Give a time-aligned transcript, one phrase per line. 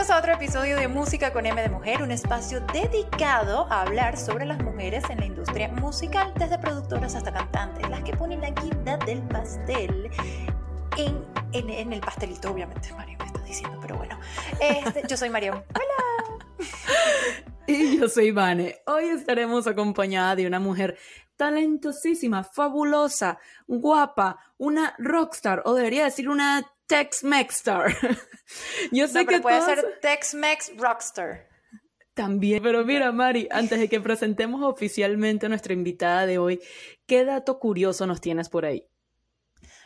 [0.00, 4.16] Bienvenidos a otro episodio de Música con M de Mujer, un espacio dedicado a hablar
[4.16, 8.48] sobre las mujeres en la industria musical, desde productoras hasta cantantes, las que ponen la
[8.48, 10.08] guinda del pastel
[10.96, 11.22] en,
[11.52, 14.18] en, el pastelito, obviamente, Mario me está diciendo, pero bueno.
[14.58, 15.62] Este, yo soy Mario.
[15.74, 16.66] Hola.
[17.66, 18.80] Y yo soy Vane.
[18.86, 20.96] Hoy estaremos acompañada de una mujer
[21.36, 27.96] talentosísima, fabulosa, guapa, una rockstar, o debería decir una Tex-Mex star.
[28.92, 31.48] Yo sé que puede ser Tex-Mex rockstar.
[32.14, 36.60] También, pero mira, Mari, antes de que presentemos oficialmente a nuestra invitada de hoy,
[37.06, 38.84] ¿qué dato curioso nos tienes por ahí?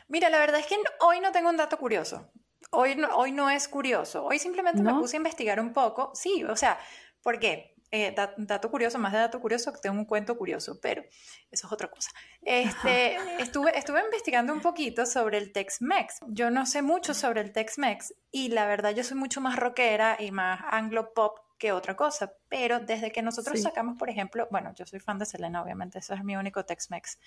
[0.08, 2.32] Mira, la verdad es que hoy no tengo un dato curioso.
[2.70, 4.24] Hoy no, hoy no es curioso.
[4.24, 6.10] Hoy simplemente me puse a investigar un poco.
[6.14, 6.78] Sí, o sea,
[7.22, 7.73] ¿por qué?
[7.96, 11.04] Eh, dato curioso, más de dato curioso, que tengo un cuento curioso, pero
[11.52, 12.10] eso es otra cosa.
[12.42, 16.22] Este, estuve, estuve investigando un poquito sobre el Tex-Mex.
[16.26, 20.16] Yo no sé mucho sobre el Tex-Mex y la verdad yo soy mucho más rockera
[20.18, 24.84] y más anglo-pop que otra cosa, pero desde que nosotros sacamos, por ejemplo, bueno, yo
[24.86, 27.20] soy fan de Selena, obviamente, eso es mi único Tex-Mex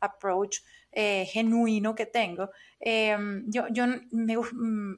[0.00, 0.60] approach
[0.92, 2.48] eh, genuino que tengo,
[2.80, 4.36] em, yo, yo me,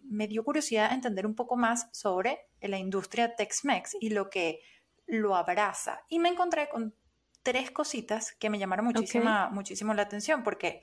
[0.04, 4.60] me dio curiosidad entender un poco más sobre la industria Tex-Mex y lo que
[5.08, 6.02] lo abraza.
[6.08, 6.94] Y me encontré con
[7.42, 10.82] tres cositas que me llamaron muchísima, muchísimo la atención, porque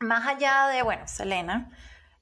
[0.00, 1.70] más allá de, bueno, Selena,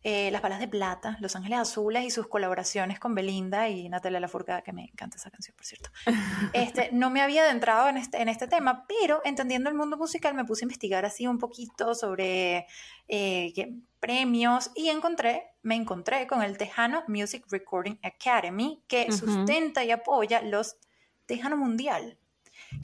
[0.03, 4.21] eh, Las Balas de Plata, Los Ángeles Azules y sus colaboraciones con Belinda y Natalia
[4.21, 5.91] Lafourcade, que me encanta esa canción, por cierto.
[6.53, 10.35] Este, no me había adentrado en este, en este tema, pero entendiendo el mundo musical
[10.35, 12.67] me puse a investigar así un poquito sobre
[13.09, 13.53] eh,
[13.99, 20.43] premios y encontré, me encontré con el Tejano Music Recording Academy, que sustenta y apoya
[20.43, 20.77] los
[21.29, 22.17] Tejano Mundial,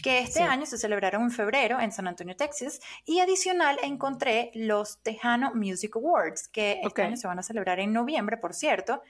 [0.03, 4.99] que este año se celebraron en febrero en San Antonio, Texas, y adicional encontré los
[5.03, 9.03] Tejano Music Awards, que este año se van a celebrar en noviembre, por cierto.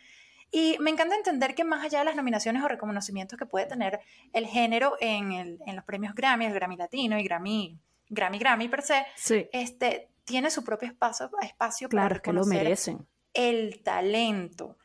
[0.53, 3.99] Y me encanta entender que más allá de las nominaciones o reconocimientos que puede tener
[4.33, 7.77] el género en, los premios Grammy, el Grammy Latino y Grammy,
[8.09, 9.05] Grammy, Grammy per se,
[9.53, 13.07] este, tiene su propio espacio, espacio claro, para reconocer que lo merecen.
[13.33, 14.79] el talento.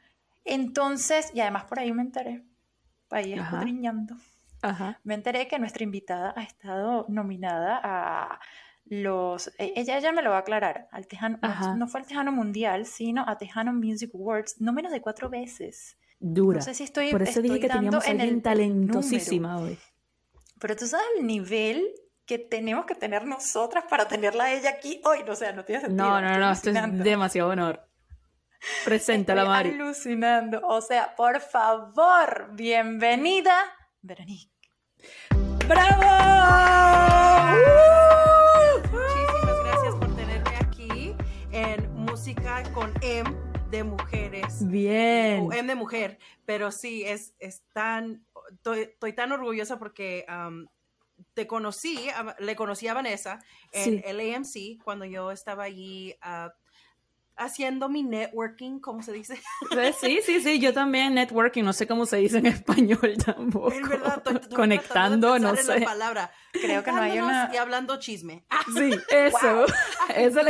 [0.44, 2.44] Entonces, y además por ahí me enteré,
[3.12, 4.16] ahí escudriñando
[5.04, 8.40] me enteré que nuestra invitada ha estado nominada a
[8.86, 11.40] los, e, ella ya me lo va a aclarar, al Tejano,
[11.78, 15.98] no, fue al Tejano Mundial, sino a Tejano Music Awards, no menos de cuatro veces.
[16.20, 16.58] Dura.
[16.58, 19.78] No sé si estoy, Por eso dije que teníamos a alguien talentosísima hoy.
[20.60, 21.88] Pero tú sabes el nivel
[22.26, 25.20] que tenemos que tener nosotras para tenerla a ella aquí hoy.
[25.28, 26.06] O sea, no tiene sentido.
[26.06, 27.88] No, no, no, esto es demasiado honor.
[28.84, 29.70] Preséntala, Mari.
[29.70, 30.60] alucinando.
[30.68, 33.56] O sea, por favor, bienvenida
[34.02, 34.50] Veronique.
[35.68, 36.04] ¡Bravo!
[38.92, 41.16] Muchísimas gracias por tenerme aquí
[41.52, 43.30] en Música con M
[43.70, 44.68] de Mujeres.
[44.68, 45.42] Bien.
[45.42, 46.18] O M de Mujer.
[46.46, 48.26] Pero sí, es, es tan.
[48.76, 50.26] Estoy, tan orgullosa porque
[51.34, 52.10] te conocí,
[52.40, 53.40] le conocí a Vanessa
[53.74, 56.16] en el AMC cuando yo estaba allí.
[56.26, 56.50] Uh,
[57.40, 59.42] haciendo mi networking, ¿cómo se dice?
[60.00, 63.72] Sí, sí, sí, yo también networking, no sé cómo se dice en español tampoco.
[63.72, 64.22] Es verdad,
[64.54, 65.82] conectando, no sé.
[65.82, 66.32] palabra.
[66.52, 68.46] Creo que no hay una y hablando chisme.
[68.76, 69.66] Sí, eso.
[70.16, 70.42] eso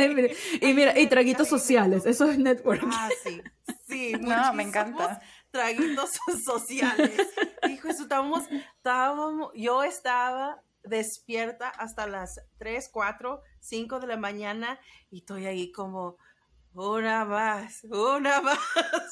[0.61, 2.89] y mira, y traguitos sociales, eso es networking.
[2.91, 3.41] Ah, sí.
[3.87, 5.21] Sí, no, me encanta.
[5.51, 6.11] Traguitos
[6.43, 7.29] sociales.
[7.69, 14.79] Hijo, eso estábamos, estábamos, yo estaba despierta hasta las 3, 4, 5 de la mañana
[15.11, 16.17] y estoy ahí como
[16.73, 18.59] una más, una más,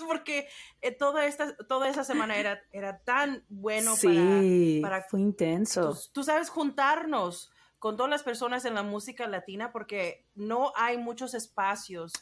[0.08, 0.48] porque
[0.82, 5.98] eh, toda, esta, toda esa semana era, era tan bueno sí, para, Fue intenso.
[6.14, 11.34] Tú, sabes, juntarnos con todas las personas en la música latina, porque no hay muchos
[11.34, 12.14] espacios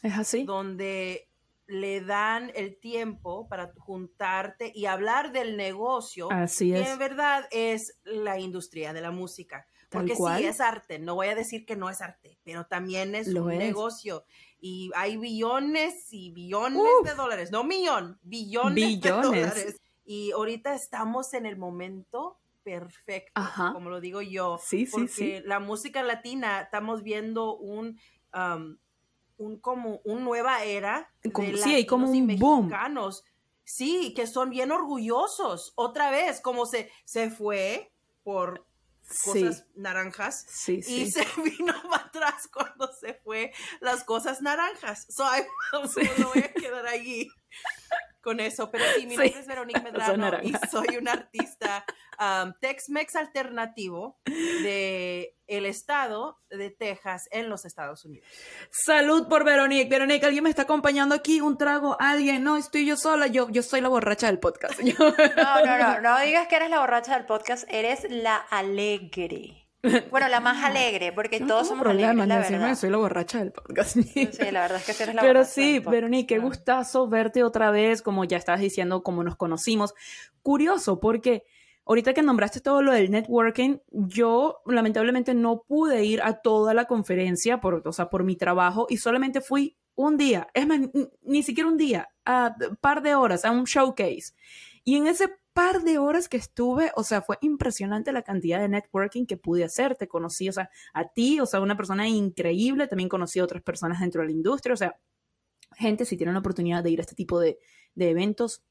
[0.44, 1.30] donde
[1.66, 7.98] le dan el tiempo para juntarte y hablar del negocio, Así que en verdad es
[8.04, 9.66] la industria de la música.
[9.96, 13.28] Porque sí es arte, no voy a decir que no es arte, pero también es
[13.28, 14.24] un negocio
[14.60, 19.80] y hay billones y billones de dólares, no millón, billones, de dólares.
[20.04, 23.40] Y ahorita estamos en el momento perfecto,
[23.72, 27.98] como lo digo yo, sí, porque sí, la música latina estamos viendo un
[29.38, 33.24] un como una nueva era de sí, hay como un mexicanos.
[33.64, 35.72] Sí, que son bien orgullosos.
[35.74, 37.92] Otra vez, como se, se fue
[38.22, 38.65] por
[39.24, 45.06] cosas naranjas sí, y se vino para atrás cuando se fue las cosas naranjas.
[45.08, 45.44] So, I,
[46.18, 47.28] no voy a quedar allí
[48.26, 51.84] con eso, pero sí, mi nombre es Verónica Medrano y soy una artista
[52.18, 58.26] um, Tex-Mex alternativo de el estado de Texas en los Estados Unidos.
[58.70, 59.88] Salud por Verónica.
[59.88, 62.42] Verónica, alguien me está acompañando aquí, un trago, alguien.
[62.42, 64.80] No, estoy yo sola, yo, yo soy la borracha del podcast.
[64.80, 65.14] No,
[65.64, 69.65] no, no, no digas que eres la borracha del podcast, eres la alegre.
[70.10, 73.96] Bueno, la más alegre, porque todos somos problemas, alegres, la soy la borracha del podcast.
[73.96, 78.02] Sí, la verdad es que eres la Pero sí, Verónica, qué gustazo verte otra vez,
[78.02, 79.94] como ya estabas diciendo, como nos conocimos.
[80.42, 81.44] Curioso, porque
[81.84, 86.86] ahorita que nombraste todo lo del networking, yo lamentablemente no pude ir a toda la
[86.86, 90.80] conferencia, por, o sea, por mi trabajo, y solamente fui un día, es más,
[91.22, 94.34] ni siquiera un día, a un par de horas, a un showcase.
[94.84, 98.68] Y en ese par de horas que estuve, o sea, fue impresionante la cantidad de
[98.68, 99.96] networking que pude hacer.
[99.96, 102.86] Te conocí, o sea, a ti, o sea, una persona increíble.
[102.86, 104.74] También conocí a otras personas dentro de la industria.
[104.74, 105.00] O sea,
[105.72, 107.58] gente, si tienen la oportunidad de ir a este tipo de,
[107.96, 108.64] eventos,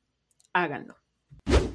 [0.54, 0.96] háganlo.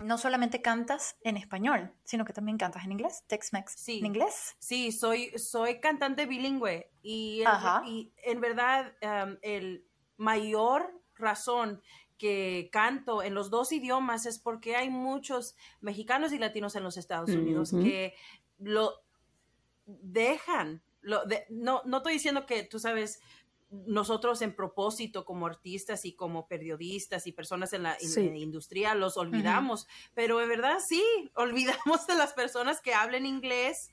[0.05, 3.73] No solamente cantas en español, sino que también cantas en inglés, Tex-Mex.
[3.77, 3.99] Sí.
[3.99, 4.55] ¿En inglés?
[4.61, 7.43] Sí, soy, soy cantante bilingüe y,
[7.85, 9.85] y en verdad um, el
[10.17, 11.83] mayor razón
[12.21, 16.99] que canto en los dos idiomas es porque hay muchos mexicanos y latinos en los
[16.99, 18.15] Estados Unidos que
[18.59, 18.93] lo
[19.87, 20.83] dejan.
[21.01, 23.23] Lo no, no estoy diciendo que, tú sabes,
[23.71, 27.97] nosotros en propósito como artistas y como periodistas y personas en la,
[28.37, 31.03] industria los olvidamos, pero en verdad sí,
[31.35, 33.89] olvidamos de las personas que hablan inglés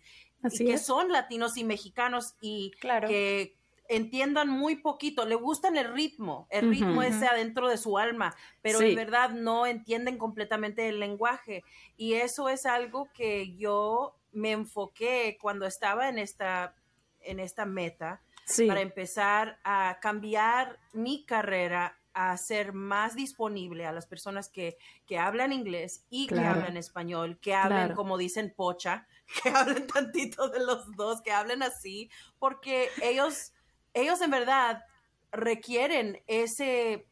[0.52, 3.08] y que son latinos y mexicanos y claro.
[3.08, 3.56] que
[3.89, 8.81] entiendan muy poquito, le gustan el ritmo, el ritmo ese adentro de su alma, pero
[8.81, 11.63] en verdad no entienden completamente el lenguaje.
[11.95, 16.75] Y eso es algo que yo me enfoqué cuando estaba en esta,
[17.22, 18.22] en esta meta
[18.68, 25.19] para empezar a cambiar mi carrera a ser más disponible a las personas que, que
[25.19, 29.07] hablan inglés y que hablan español, que hablan como dicen pocha,
[29.44, 32.10] que hablen tantito de los dos, que hablen así,
[32.40, 33.54] porque ellos
[33.98, 34.84] ellos en verdad
[35.32, 37.08] requieren ese,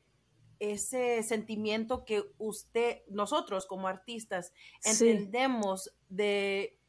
[0.59, 4.53] ese sentimiento que usted, nosotros como artistas,
[4.83, 6.79] entendemos de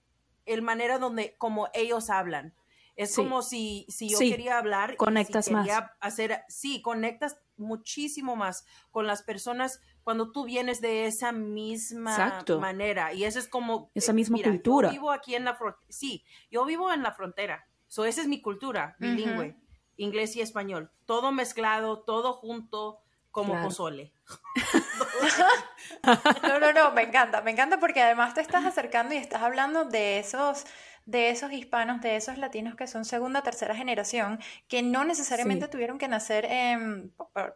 [0.45, 2.55] el manera donde, como ellos hablan.
[2.95, 4.97] Es como si, si yo quería hablar.
[4.97, 5.69] Conectas más.
[6.01, 13.13] Hacer, sí, conectas muchísimo más con las personas cuando tú vienes de esa misma manera.
[13.13, 13.91] Y eso es como...
[13.95, 14.89] Esa misma cultura.
[14.89, 15.87] Yo vivo aquí en la frontera.
[15.91, 17.69] Sí, yo vivo en la frontera.
[17.87, 19.57] So, esa es mi cultura bilingüe
[19.97, 22.99] inglés y español, todo mezclado, todo junto
[23.31, 24.13] como pozole.
[26.43, 29.85] no, no, no, me encanta, me encanta porque además te estás acercando y estás hablando
[29.85, 30.65] de esos
[31.07, 35.99] de esos hispanos, de esos latinos que son segunda, tercera generación, que no necesariamente tuvieron
[35.99, 36.49] que nacer,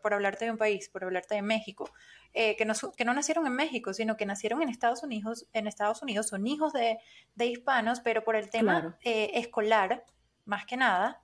[0.02, 1.90] por, hablarte de un país, por hablarte de México,
[2.32, 5.66] eh, que, no, que no nacieron en México, sino que nacieron en Estados Unidos, en
[5.66, 6.98] Estados Unidos son hijos de,
[7.44, 10.04] hispanos, pero por el tema eh, escolar,
[10.44, 11.20] más que nada,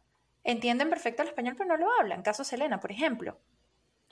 [0.46, 2.22] entienden perfecto el español, pero no lo hablan.
[2.22, 3.38] Caso Selena, por ejemplo.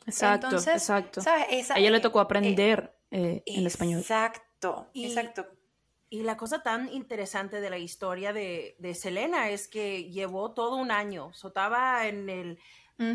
[0.07, 1.23] Exacto, exacto.
[1.27, 4.01] a ella le tocó aprender eh, el español.
[4.01, 5.47] Exacto, exacto.
[6.11, 10.91] Y la cosa tan interesante de la historia de, Selena es que llevó todo un
[10.91, 11.33] año.
[11.33, 12.59] Sotaba en el,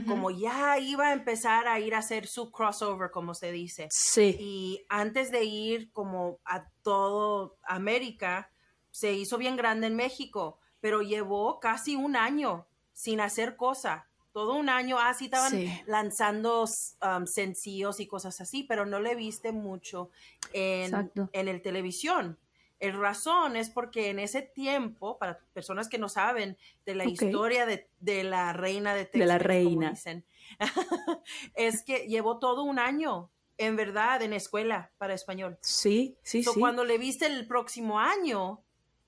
[0.07, 3.87] como ya iba a empezar a ir a hacer su crossover, como se dice.
[3.91, 4.35] Sí.
[4.39, 8.51] Y antes de ir como a todo América,
[8.89, 12.68] se hizo bien grande en México, pero llevó casi un año
[12.99, 14.09] sin hacer cosa.
[14.33, 19.15] Todo un año así ah, estaban lanzando um, sencillos y cosas así, pero no le
[19.15, 20.09] viste mucho
[20.51, 22.37] en, en el televisión.
[22.77, 27.65] El razón es porque en ese tiempo, para personas que no saben de la historia
[27.65, 29.91] de, la reina de Texas, de la reina.
[29.91, 30.25] dicen,
[31.55, 35.57] es que llevó todo un año, en verdad, en escuela para español.
[35.61, 36.59] Sí, sí, sí.
[36.59, 38.61] Cuando le viste el próximo año,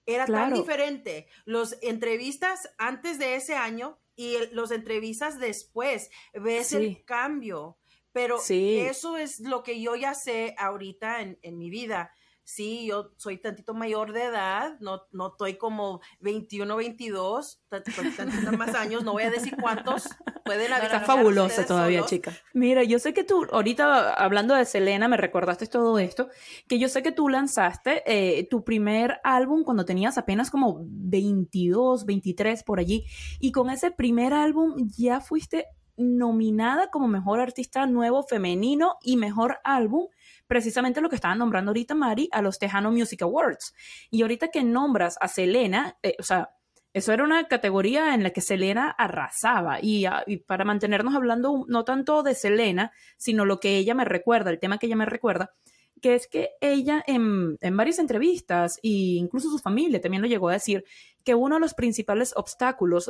[0.05, 1.27] era tan diferente.
[1.45, 7.77] Los entrevistas antes de ese año y los entrevistas después, ves el cambio.
[8.13, 12.11] Pero eso es lo que yo ya sé ahorita en, en mi vida
[12.51, 18.75] sí, yo soy tantito mayor de edad, no, no estoy como 21, 22, tantos más
[18.75, 20.09] años, no voy a decir cuántos
[20.43, 20.85] pueden haber.
[20.85, 22.33] Está fabulosa todavía, chica.
[22.53, 26.29] Mira, yo sé que tú, ahorita hablando de Selena, me recordaste todo esto,
[26.67, 32.05] que yo sé que tú lanzaste eh, tu primer álbum cuando tenías apenas como 22,
[32.05, 33.05] 23 por allí,
[33.39, 39.59] y con ese primer álbum ya fuiste nominada como mejor artista nuevo femenino y mejor
[39.63, 40.07] álbum
[40.51, 43.73] precisamente lo que estaban nombrando ahorita Mari a los Tejano Music Awards.
[44.09, 46.49] Y ahorita que nombras a Selena, eh, o sea,
[46.91, 49.79] Eso era una categoría en la que Selena arrasaba.
[49.81, 54.49] Y, ah, para mantenernos hablando no tanto de Selena, sino lo que ella me recuerda,
[54.49, 55.53] el tema que ella me recuerda,
[56.01, 58.89] que es que ella en, en varias entrevistas, e
[59.23, 60.83] incluso su familia también lo llegó a decir,
[61.23, 63.09] que uno de los principales obstáculos,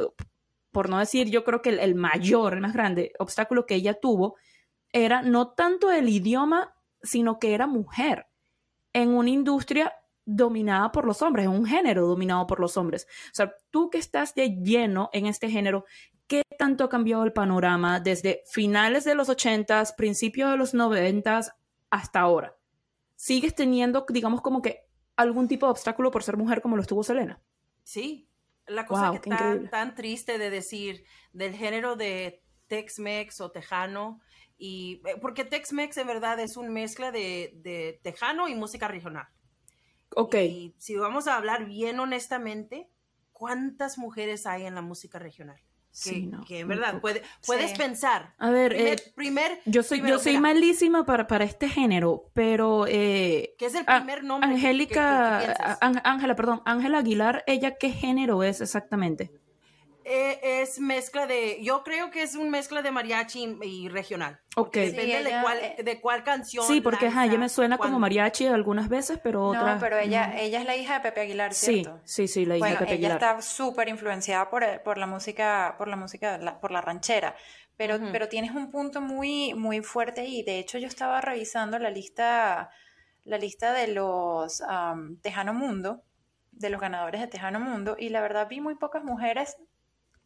[0.71, 3.95] por no decir yo creo que el, el mayor, el más grande obstáculo que ella
[4.00, 4.36] tuvo,
[4.93, 8.27] era no tanto el idioma, sino que era mujer
[8.93, 9.93] en una industria
[10.25, 13.08] dominada por los hombres, en un género dominado por los hombres.
[13.27, 15.86] O sea, tú que estás de lleno en este género,
[16.27, 21.41] ¿qué tanto ha cambiado el panorama desde finales de los 80 principios de los 90
[21.89, 22.55] hasta ahora?
[23.15, 27.03] ¿Sigues teniendo, digamos, como que algún tipo de obstáculo por ser mujer como lo estuvo
[27.03, 27.41] Selena?
[27.84, 28.29] Sí,
[28.67, 31.03] la cosa que está tan triste de decir
[31.34, 34.22] del género de Tex-Mex o Tejano,
[34.62, 39.27] y eh, porque Tex-Mex en verdad es un mezcla de, de Tejano y música regional.
[40.15, 40.36] Ok.
[40.36, 42.88] Y si vamos a hablar bien honestamente,
[43.32, 45.60] ¿cuántas mujeres hay en la música regional?
[46.03, 48.36] Que, que en verdad puedes pensar.
[48.38, 53.56] A ver, primer, eh, yo soy, yo soy malísima para, para este género, pero eh,
[53.58, 54.50] ¿qué es el primer nombre?
[54.50, 59.32] Angélica, Ángela, perdón, Ángela Aguilar, ella qué género es exactamente?
[60.03, 64.39] Eh, es mezcla de, yo creo que es un mezcla de mariachi y, regional.
[64.55, 64.74] Ok.
[64.74, 66.65] Depende de, cuál, eh, de cuál canción.
[66.65, 69.75] Sí, porque ajá, ella me suena como mariachi algunas veces, pero otras.
[69.75, 72.01] No, pero ella, ella es la hija de Pepe Aguilar, ¿cierto?
[72.03, 73.17] Sí, sí, sí, la hija de Pepe Aguilar.
[73.17, 77.36] Ella está súper influenciada por, por, la música, por la música, por la ranchera.
[77.77, 80.43] Pero, pero tienes un punto muy, muy fuerte ahí.
[80.43, 82.70] De hecho, yo estaba revisando la lista,
[83.24, 84.63] la lista de los
[85.22, 86.03] Tejano Mundo,
[86.51, 89.58] de los ganadores de Tejano Mundo, y la verdad vi muy pocas mujeres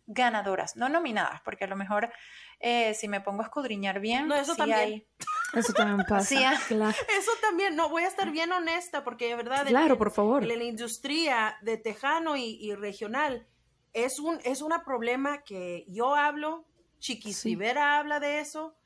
[0.08, 2.12] ganadoras, no nominadas, porque a lo mejor
[2.60, 5.06] eh, si me pongo a escudriñar bien, no, eso también.
[5.54, 6.54] Eso también pasa.
[6.54, 10.44] Eso también, no, voy a estar bien honesta, porque de verdad, claro, por favor.
[10.44, 13.48] En, la industria de tejano y, regional
[13.94, 16.66] es un, es un problema que yo hablo,
[17.00, 18.78] Chiquis Rivera habla de eso,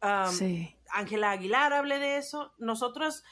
[0.00, 3.22] Ángela Aguilar habla de eso, nosotros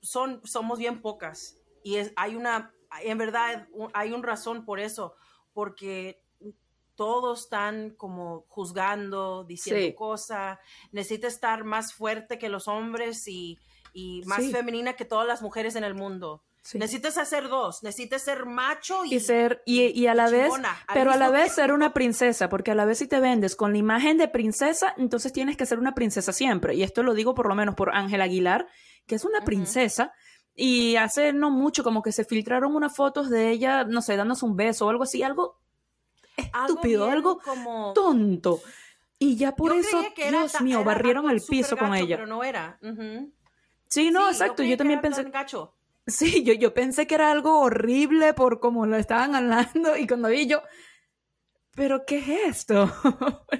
[0.00, 2.72] son, somos bien pocas y es, hay una,
[3.02, 5.14] en verdad hay un razón por eso,
[5.52, 6.23] porque
[6.96, 10.58] todos están como juzgando, diciendo cosas,
[10.92, 13.58] necesita estar más fuerte que los hombres y,
[14.26, 16.42] más femenina que todas las mujeres en el mundo.
[16.72, 20.50] Necesitas hacer dos, necesitas ser macho y, ser y, a la vez,
[20.94, 23.72] pero a la vez ser una princesa, porque a la vez si te vendes con
[23.72, 26.74] la imagen de princesa, entonces tienes que ser una princesa siempre.
[26.74, 28.66] Y esto lo digo por lo menos por Ángela Aguilar,
[29.06, 30.14] que es una princesa.
[30.56, 34.46] Y hace no mucho como que se filtraron unas fotos de ella, no sé, dándose
[34.46, 35.60] un beso o algo así, algo
[36.36, 37.92] estúpido, algo, como...
[37.92, 38.60] tonto.
[39.18, 42.16] Y ya por eso, Dios mío, barrieron el piso con ella.
[42.16, 42.78] Pero no era.
[43.88, 44.62] Sí, no, exacto.
[44.62, 45.24] Yo, también pensé.
[46.06, 49.96] Sí, yo, yo pensé que era algo horrible por cómo lo estaban hablando.
[49.96, 50.62] Y cuando vi yo,
[51.74, 52.90] ¿pero qué es esto?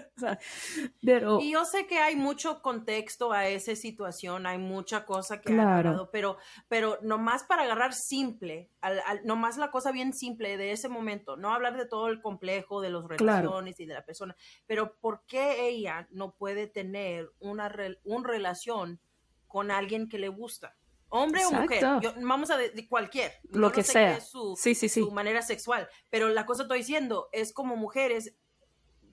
[1.04, 1.40] pero...
[1.40, 5.78] Y yo sé que hay mucho contexto a esa situación, hay mucha cosa que ha
[5.78, 10.88] hablado, pero, pero nomás para agarrar simple, al, nomás la cosa bien simple de ese
[10.88, 14.96] momento, no hablar de todo el complejo de las relaciones y de la persona, pero
[14.96, 17.72] ¿por qué ella no puede tener una,
[18.04, 19.00] una relación
[19.46, 20.76] con alguien que le gusta?
[21.14, 21.84] Hombre o mujer,
[22.22, 26.78] vamos a decir cualquier, lo que sea, su, su manera sexual, pero la cosa estoy
[26.78, 28.34] diciendo es como mujeres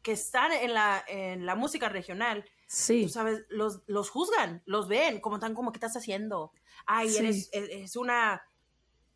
[0.01, 3.03] que están en la, en la música regional, sí.
[3.03, 6.51] tú sabes, los, los juzgan, los ven, como están como, ¿qué estás haciendo?
[6.87, 8.41] Ay, eres, es una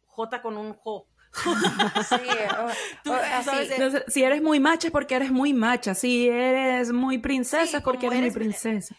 [0.05, 1.07] J con un Jo.
[4.07, 8.07] si eres muy macha es porque eres muy macha, si eres muy princesa es porque
[8.07, 8.95] eres muy princesa.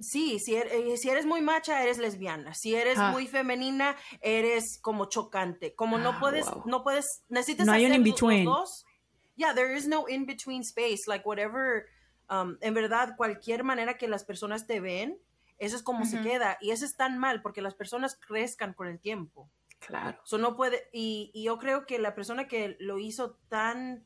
[0.00, 2.54] Sí, si, er, eh, si, eres muy macha, eres lesbiana.
[2.54, 3.10] Si eres ah.
[3.10, 5.74] muy femenina, eres como chocante.
[5.74, 8.44] Como no ah, puedes, no puedes, necesitas no hay un in between.
[8.44, 8.84] dos.
[9.36, 11.06] Yeah, there is no in between space.
[11.06, 11.86] Like whatever,
[12.28, 15.18] um, en verdad, cualquier manera que las personas te ven,
[15.58, 16.58] eso es como se queda.
[16.60, 19.48] Y eso es tan mal porque las personas crezcan con el tiempo.
[19.78, 20.18] Claro.
[20.24, 24.02] Eso no puede, y, y yo creo que la persona que lo hizo tan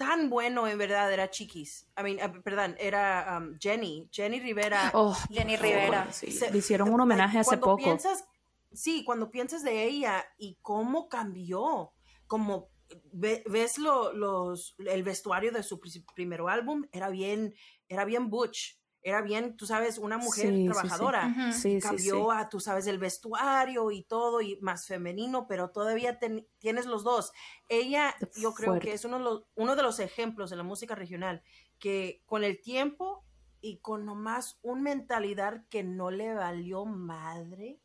[0.00, 1.86] tan bueno en verdad era Chiquis.
[1.98, 4.90] I mean, uh, perdón, era um, Jenny, Jenny Rivera.
[4.94, 6.08] Oh, Jenny Rivera.
[6.22, 7.76] Le hicieron un homenaje hace poco.
[7.76, 8.24] Piensas,
[8.72, 11.92] sí, cuando piensas de ella y cómo cambió,
[12.26, 12.70] como
[13.12, 15.78] ves lo, los, el vestuario de su
[16.14, 17.54] primer álbum, era bien,
[17.86, 21.52] era bien butch era bien, tú sabes, una mujer trabajadora.
[21.52, 26.18] Sí, Cambió a, tú sabes, el vestuario y todo, y más femenino, pero todavía
[26.58, 27.32] tienes los dos.
[27.68, 30.94] Ella, yo creo que es uno de, los, uno de los ejemplos de la música
[30.94, 31.42] regional,
[31.78, 33.24] que con el tiempo
[33.60, 37.80] y con nomás una mentalidad que no le valió madre.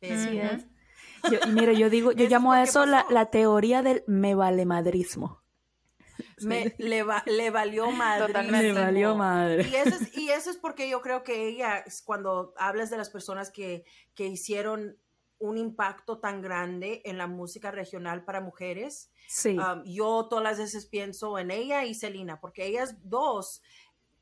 [0.00, 0.40] Sí
[1.52, 5.43] mire, yo digo, yo llamo a eso la, la, teoría del me vale madrismo.
[6.40, 8.26] Me, le, le, valió madre.
[8.26, 8.72] Totalmente.
[8.72, 9.68] Le valió madre.
[9.68, 13.10] Y eso, es, y eso es porque yo creo que ella, cuando hablas de las
[13.10, 14.98] personas que, que hicieron
[15.38, 19.58] un impacto tan grande en la música regional para mujeres, sí.
[19.58, 23.62] Um, yo todas las veces pienso en ella y Celina, porque ellas dos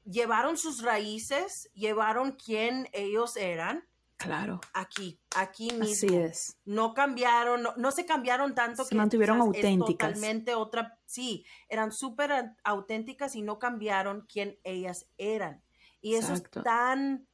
[0.04, 3.85] llevaron sus raíces, llevaron quién ellos eran.
[4.23, 4.61] Claro.
[4.73, 5.85] Aquí, aquí mismo.
[5.85, 6.59] Así es.
[6.64, 8.85] No cambiaron, no, se cambiaron tanto.
[8.85, 10.12] Se que mantuvieron auténticas.
[10.12, 15.62] totalmente otra, sí, eran súper auténticas y no cambiaron quién ellas eran.
[16.00, 17.26] Y eso es tan,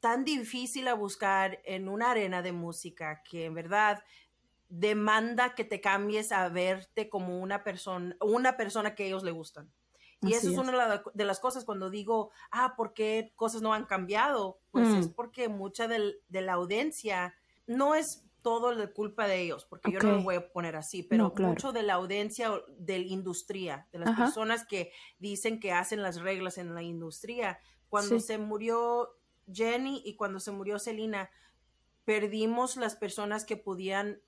[0.00, 4.02] tan difícil a buscar en una arena de música que en verdad
[4.68, 9.30] demanda que te cambies a verte como una persona, una persona que a ellos le
[9.30, 9.72] gustan.
[10.26, 13.84] Y eso es, una de las cosas cuando digo, ah, ¿por qué cosas no han
[13.84, 14.60] cambiado?
[14.70, 15.12] Pues es mm.
[15.12, 17.34] porque mucha de la audiencia
[17.66, 21.02] no es todo la culpa de ellos, porque yo no lo voy a poner así,
[21.02, 26.02] pero mucho de la audiencia de la industria, de las personas que dicen que hacen
[26.02, 27.58] las reglas en la industria.
[27.88, 29.16] Cuando se murió
[29.50, 31.30] Jenny y cuando se murió Selina,
[32.04, 34.20] perdimos las personas que podían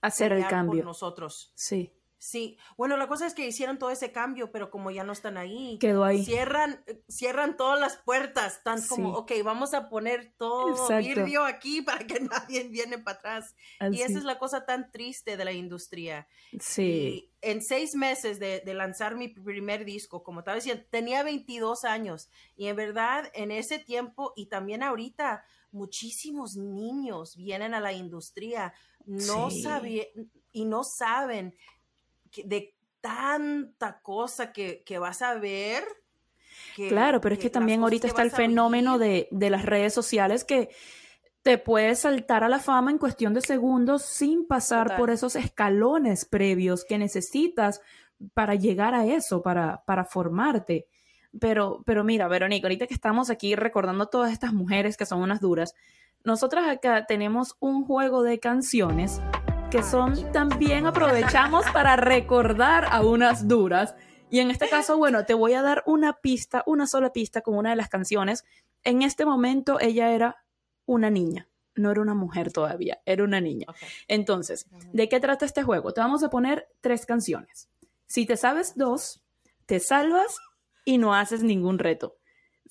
[0.00, 0.82] hacer el cambio.
[0.82, 1.52] nosotros.
[1.54, 1.92] Sí.
[2.22, 5.38] Sí, bueno, la cosa es que hicieron todo ese cambio, pero como ya no están
[5.38, 6.22] ahí, quedó ahí.
[6.22, 12.06] Cierran, cierran todas las puertas, tan como, ok, vamos a poner todo vidrio aquí para
[12.06, 13.54] que nadie viene para atrás.
[13.90, 16.28] Y esa es la cosa tan triste de la industria.
[16.60, 17.30] Sí.
[17.40, 22.28] en seis meses de, de, lanzar mi primer disco, como estaba diciendo, tenía 22 años
[22.54, 28.74] y en verdad en ese tiempo y también ahorita, muchísimos niños vienen a la industria,
[29.06, 30.06] no sabían
[30.52, 31.54] y no saben
[32.44, 35.84] de tanta cosa que, vas a ver.
[36.76, 40.70] claro, pero es que también ahorita está el fenómeno de, las redes sociales que
[41.42, 46.26] te puedes saltar a la fama en cuestión de segundos sin pasar por esos escalones
[46.26, 47.80] previos que necesitas
[48.34, 50.86] para llegar a eso, para, para formarte.
[51.40, 55.40] Pero, pero mira, Verónica, ahorita que estamos aquí recordando todas estas mujeres que son unas
[55.40, 55.74] duras,
[56.24, 59.22] nosotras acá tenemos un juego de canciones
[59.70, 63.94] que son también aprovechamos para recordar a unas duras.
[64.28, 67.56] Y en este caso, bueno, te voy a dar una pista, una sola pista con
[67.56, 68.44] una de las canciones.
[68.82, 70.44] En este momento ella era
[70.86, 73.66] una niña, no era una mujer todavía, era una niña.
[74.08, 75.92] Entonces, ¿de qué trata este juego?
[75.92, 77.68] Te vamos a poner tres canciones.
[78.06, 79.22] Si te sabes dos,
[79.66, 80.36] te salvas
[80.84, 82.16] y no haces ningún reto.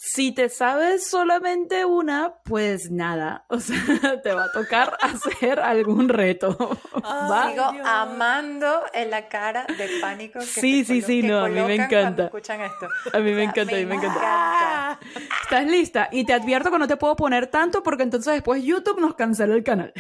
[0.02, 3.76] Si te sabes solamente una, pues nada, o sea,
[4.24, 6.58] te va a tocar hacer algún reto.
[6.94, 10.40] Sigo amando en la cara de pánico.
[10.40, 12.28] Que sí, sí, sí, no, a mí me encanta.
[12.28, 12.88] Escuchan esto.
[13.12, 15.00] A mí me encanta, a mí me encanta.
[15.44, 16.08] ¿Estás lista?
[16.14, 19.54] Y te advierto que no te puedo poner tanto porque entonces después YouTube nos cancela
[19.54, 19.92] el canal.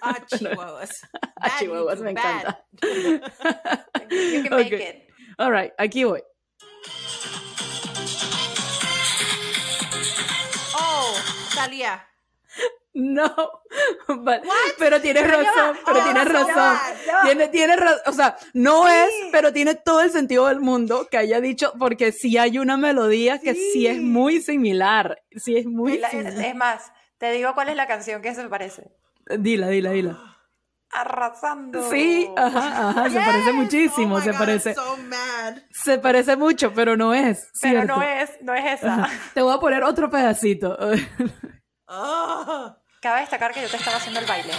[0.00, 1.02] Ah, chihuahuas.
[1.38, 2.64] Ah, chihuahuas, me encanta.
[2.80, 5.06] you can make it.
[5.36, 6.22] All right, aquí voy.
[12.94, 13.34] No,
[14.78, 16.78] pero tienes razón, pero oh, tienes razón.
[17.24, 17.74] Tiene, tiene
[18.06, 22.12] o sea, no es, pero tiene todo el sentido del mundo que haya dicho, porque
[22.12, 27.32] sí hay una melodía que sí, es muy similar, sí es muy Es, más, te
[27.32, 28.92] digo cuál es la canción que se parece.
[29.26, 30.33] Dila, dila, dila.
[30.90, 31.90] Arrasando.
[31.90, 34.74] Sí, ajá, ajá, se parece muchísimo, oh se parece.
[35.70, 37.50] Se parece mucho, pero no es.
[37.60, 39.08] Pero no es, no es esa.
[39.34, 40.78] Te voy a poner otro pedacito.
[41.86, 42.76] Oh.
[43.00, 44.52] Cabe destacar que yo te estaba haciendo el baile.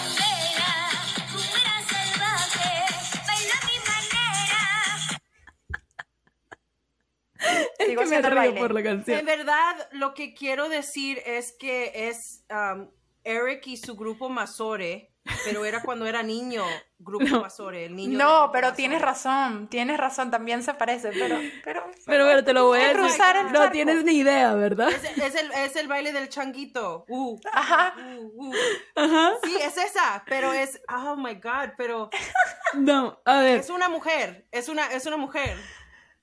[7.86, 9.20] Sigo me río por la canción.
[9.20, 12.90] En verdad, lo que quiero decir es que es um,
[13.24, 16.64] Eric y su grupo Masore pero era cuando era niño,
[17.00, 17.70] Grupo no.
[17.72, 18.18] el niño.
[18.18, 21.38] No, pero tienes razón, tienes razón, también se parece, pero...
[21.64, 23.22] Pero, pero, te lo voy a decir.
[23.52, 24.90] no tienes ni idea, ¿verdad?
[24.92, 27.06] Es, el, es el, baile del changuito.
[27.08, 27.96] Uh, Ajá.
[28.18, 28.54] Uh, uh.
[28.96, 29.34] Ajá.
[29.44, 30.82] Sí, es esa, pero es...
[30.90, 32.10] Oh, my God, pero...
[32.76, 33.60] No, a ver.
[33.60, 35.58] Es una mujer, es una, es una mujer.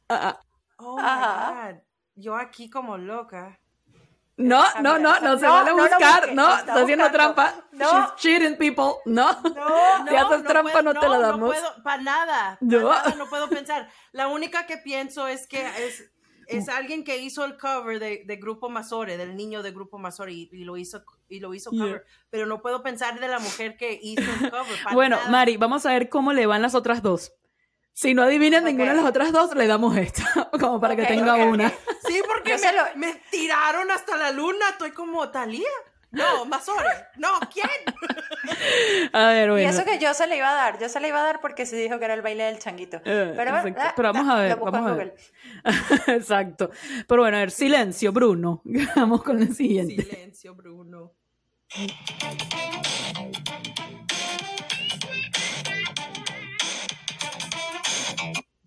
[0.09, 0.41] Ah, ah.
[0.77, 1.83] Oh, my God.
[2.15, 3.59] Yo aquí como loca.
[4.37, 7.55] No, no, no, no se vale buscar, no, está haciendo trampa.
[7.73, 7.87] No.
[7.87, 9.33] She's cheating people, no.
[9.43, 11.41] No, si haces trampa no, te la damos.
[11.41, 12.89] No puedo, para nada, no.
[12.89, 13.89] Nada, no puedo pensar.
[14.13, 16.11] La única que pienso es que es,
[16.49, 20.33] es alguien que hizo el cover de, de Grupo Masore, del niño de Grupo Masore,
[20.33, 23.99] y, lo hizo y lo hizo cover, pero no puedo pensar de la mujer que
[24.03, 24.79] hizo el cover.
[24.95, 27.33] bueno, Mari, vamos a ver cómo le van las otras dos.
[27.95, 31.37] Si no adivinan ninguna de las otras dos, le damos esta, como para que tenga
[31.37, 31.71] una.
[32.07, 32.57] Sí, porque
[32.97, 35.69] me, me, tiraron hasta la luna, estoy como Talía.
[36.13, 37.07] No, Mazore.
[37.17, 37.67] No, ¿quién?
[39.13, 39.67] A ver, bueno.
[39.67, 41.41] Y eso que yo se le iba a dar, yo se le iba a dar
[41.41, 42.99] porque se dijo que era el baile del changuito.
[43.05, 45.17] Eh, pero, ah, Pero vamos a ver, lo vamos a ver.
[46.09, 46.71] Exacto.
[47.09, 48.63] Pero bueno, a ver, silencio, Bruno.
[48.95, 50.03] Vamos con el siguiente.
[50.03, 51.13] Silencio, Bruno.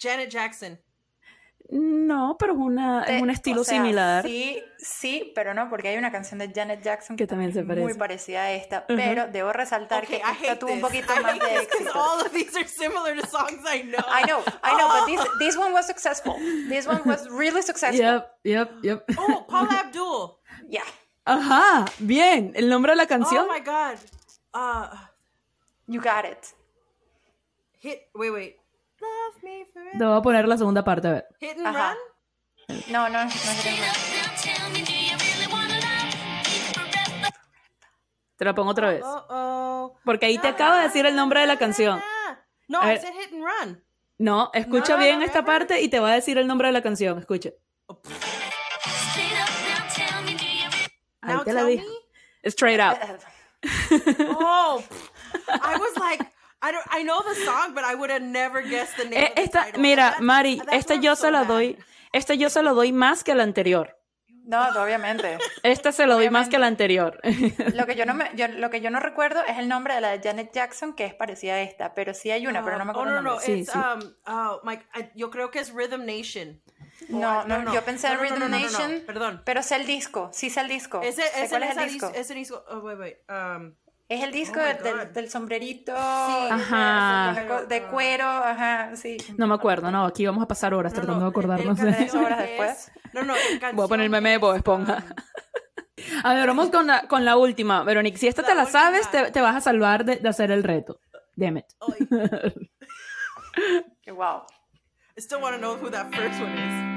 [0.08, 0.80] Janet Jackson.
[1.68, 4.24] No, pero es, una, es un estilo o sea, similar.
[4.24, 7.66] Sí, sí, pero no, porque hay una canción de Janet Jackson Que también se es
[7.66, 7.98] muy parece.
[8.00, 11.34] parecida a esta, pero debo resaltar Okay, que I esta tuvo un poquito I más
[11.34, 11.92] hate de éxito.
[11.96, 13.98] all of these are similar to songs I know.
[14.08, 16.36] I know, I know, but this, this one was successful.
[16.70, 18.00] This one was really successful.
[18.00, 19.04] Yep, yep, yep.
[19.18, 20.38] Oh, Paula Abdul.
[20.70, 20.84] Yeah.
[21.26, 22.52] Ajá, bien.
[22.56, 23.48] ¿El nombre de la canción?
[23.50, 23.98] Oh my god.
[24.54, 24.96] Uh,
[25.88, 26.54] You got it.
[27.80, 28.02] hit.
[28.14, 28.58] Wait, wait.
[29.00, 29.98] Love me forever.
[29.98, 31.26] Te voy a poner la segunda parte, a ver.
[31.40, 31.96] Hit and Ajá.
[32.68, 32.84] run.
[32.90, 33.36] No, no, no es.
[38.38, 39.02] Te la pongo otra vez.
[39.04, 40.00] Uh oh.
[40.04, 42.02] Porque ahí te acabo de decir el nombre de la canción.
[42.68, 43.84] No, said hit and run.
[44.18, 45.46] No, escucha No, no, bien no, esta no.
[45.46, 47.18] parte y te va a decir el nombre de la canción.
[47.20, 47.52] Escucha.
[51.22, 51.86] Ahí te la tell dije.
[52.44, 52.50] me.
[52.52, 52.98] Straight up.
[54.38, 54.84] Oh,
[55.50, 56.24] I was like,
[56.68, 59.20] I don't, I know the song, but I would have never guessed the name.
[59.24, 59.82] Eh, of the Esta, title.
[59.82, 61.48] mira, That- Mari, esta yo so se la bad.
[61.48, 61.78] doy.
[62.14, 63.98] Esta yo se lo doy más que la anterior.
[64.48, 65.38] No, obviamente.
[65.64, 67.20] Esta se lo doy más que la anterior.
[67.74, 70.02] Lo que yo no me, yo- lo que yo no recuerdo es el nombre de
[70.02, 72.86] la de Janet Jackson que es parecida a esta, pero sí hay una, pero no
[72.86, 73.46] me Oh, acuerdo no, el no, nombre.
[73.46, 73.78] Sí, it's, sí.
[73.80, 76.62] um, oh, Mike, I- yo creo que es Rhythm Nation.
[77.10, 79.42] No, Oh, no, yo pensé en No, no, Rhythm no, no, no, no, Nation, Perdón.
[79.46, 81.02] pero sé el disco, sí sé el disco.
[81.02, 82.12] Ese, Sé ese, cuál es el dis- disco.
[82.16, 83.74] ese disco, oh, wait, wait, um,
[84.08, 87.34] Es el disco Oh del, del sombrerito Ajá.
[87.68, 89.18] de, cuero, ajá, sí.
[89.38, 91.92] No me acuerdo, no, aquí vamos a pasar horas no, tratando no, de acordarnos de
[91.96, 92.92] canción horas es- después.
[93.14, 95.04] No, no, el canción Voy a poner el meme de Bob es, Esponja.
[96.24, 97.84] A ver, vamos con la, con la última.
[97.84, 98.80] Verónica, si esta La te la última.
[98.80, 101.00] sabes, te, te vas a salvar de, de hacer el reto.
[101.36, 101.66] Damn it.
[104.08, 104.46] Wow.
[105.18, 106.95] I still want to know who that first one is.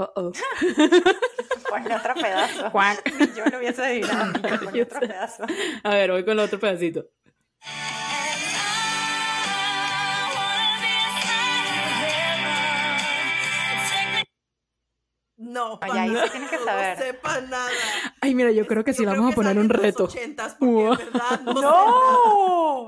[0.00, 0.32] Uh oh.
[1.68, 2.72] Ponle otro pedazo.
[3.18, 4.32] Ni yo lo hubiese adivinado.
[4.64, 5.44] ponle otro pedazo.
[5.82, 7.04] A ver, voy con el otro pedacito.
[15.36, 16.98] No, Ay, ahí sí nada, tienes que no saber.
[16.98, 17.70] sepa nada.
[18.20, 20.06] Ay, mira, yo creo que sí Yo vamos a poner un los reto.
[20.06, 20.92] 80s porque Wow.
[20.92, 21.52] en verdad no,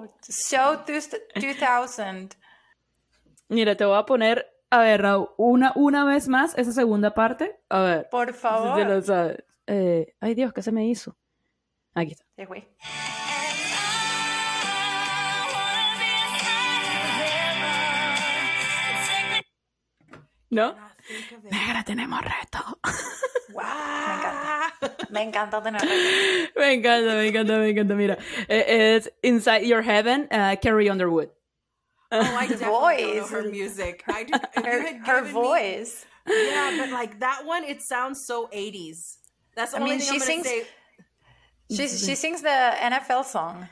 [0.04, 0.14] No.
[0.28, 1.00] Show two-
[1.34, 2.28] 2000.
[3.48, 7.60] Mira, te voy a poner, a ver, Raúl, una, una vez más esa segunda parte.
[7.68, 8.86] A ver, Por si favor.
[8.86, 9.44] lo sabes.
[9.66, 11.14] Eh, ay, Dios, ¿qué se me hizo?
[11.94, 12.24] Aquí está.
[12.36, 12.66] Sí, güey.
[20.48, 20.70] ¿No?
[20.70, 21.52] it.
[21.52, 22.78] Negra, tenemos reto.
[23.52, 23.64] Wow.
[23.64, 24.96] Me encanta.
[25.10, 25.82] Me encanta tener
[26.56, 27.94] me encanta, me encanta, me encanta.
[27.94, 31.28] Mira, eh, es Inside Your Heaven, uh, Carrie Underwood.
[32.12, 33.30] Oh, I The definitely don't know voice.
[33.30, 34.04] her music.
[34.06, 36.04] I do, her, her given me- voice.
[36.28, 39.16] yeah, but like that one, it sounds so 80s.
[39.56, 40.66] That's the I only mean, thing she I'm sings- say.
[41.70, 42.48] She, she sings the
[42.80, 43.66] NFL song.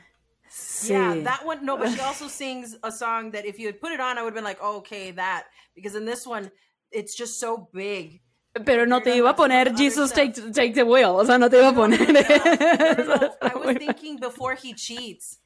[0.49, 0.89] Sí.
[0.89, 1.63] Yeah, that one.
[1.65, 4.21] No, but she also sings a song that if you had put it on, I
[4.23, 5.45] would have been like, oh, okay, that.
[5.75, 6.51] Because in this one,
[6.91, 8.21] it's just so big.
[8.65, 11.15] Pero no te iba a poner Jesus take, take the wheel.
[11.17, 11.99] O sea, no te iba a poner.
[11.99, 15.37] No, no, no, I was thinking before he cheats.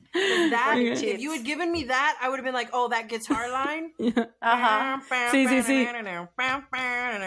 [0.52, 3.08] That, he if you had given me that, I would have been like, oh, that
[3.10, 3.94] guitar line.
[4.42, 5.02] Ajá.
[5.32, 5.88] Sí, sí, sí.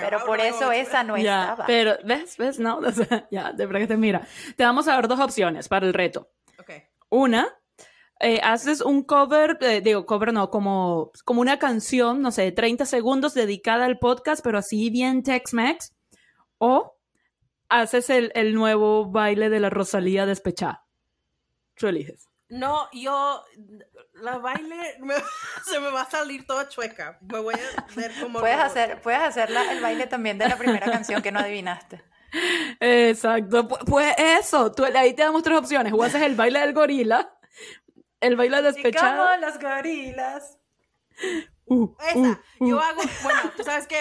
[0.00, 1.66] Pero por eso esa no Ya, estaba.
[1.66, 2.36] pero, ¿ves?
[2.38, 2.58] ¿Ves?
[2.58, 4.26] No, o sea, ya, de verdad que te mira.
[4.56, 6.30] Te vamos a dar dos opciones para el reto.
[6.58, 6.84] Okay.
[7.10, 7.48] Una,
[8.20, 12.52] eh, haces un cover, eh, digo, cover no, como, como una canción, no sé, de
[12.52, 15.94] 30 segundos dedicada al podcast, pero así bien Tex-Mex.
[16.58, 16.96] O
[17.68, 20.84] haces el, el nuevo baile de la Rosalía despechada.
[21.76, 22.28] Tú eliges.
[22.50, 23.44] No, yo,
[24.14, 25.14] la baile me-
[25.64, 27.18] se me va a salir toda chueca.
[27.20, 28.40] Me voy a ver como.
[28.40, 28.70] Puedes robot.
[28.70, 32.02] hacer, puedes hacer la- el baile también de la primera canción que no adivinaste.
[32.80, 33.68] Exacto.
[33.68, 35.92] Pu- Pues eso, tú, ahí te damos tres opciones.
[35.92, 37.34] O haces el baile del gorila,
[38.20, 39.26] el baile Y despechado.
[39.28, 40.58] como los gorilas.
[41.66, 42.68] Uh, Esa, uh, uh.
[42.68, 43.98] yo hago, bueno, tú sabes que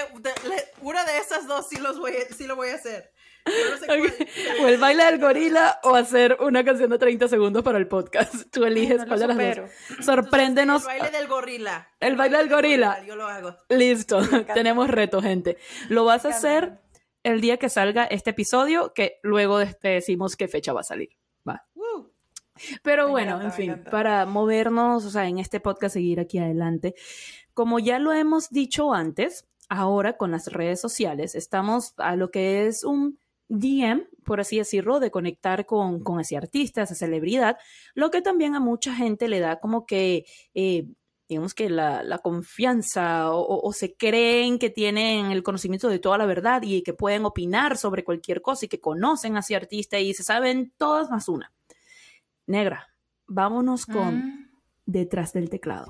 [0.82, 3.12] una de esas dos sí, los voy a- sí lo voy a hacer.
[3.48, 4.28] No sé.
[4.62, 8.52] O el baile del gorila o hacer una canción de 30 segundos para el podcast.
[8.52, 10.06] Tú eliges cuál de las dos.
[10.06, 10.84] Sorpréndenos.
[10.84, 11.88] El baile del gorila.
[12.00, 13.04] El baile del gorila.
[13.06, 13.56] Yo lo hago.
[13.70, 14.20] Listo,
[14.54, 15.58] tenemos reto, gente.
[15.90, 16.80] Lo vas a hacer
[17.24, 21.10] el día que salga este episodio, que luego te decimos qué fecha va a salir.
[21.48, 21.66] Va.
[22.84, 26.96] Pero bueno, encanta, en fin, para movernos, o sea, en este podcast seguir aquí adelante.
[27.54, 32.68] Como ya lo hemos dicho antes, ahora con las redes sociales estamos a lo que
[32.68, 37.58] es un DM, por así decirlo, de conectar con, ese artista, esa celebridad,
[37.94, 40.88] lo que también a mucha gente le da como que, eh,
[41.30, 46.62] digamos que la, confianza o, se creen que tienen el conocimiento de toda la verdad
[46.64, 50.24] y que pueden opinar sobre cualquier cosa y que conocen a ese artista y se
[50.24, 51.52] saben todas más una.
[52.46, 52.88] Negra,
[53.28, 54.50] vámonos con mm.
[54.86, 55.88] detrás del teclado.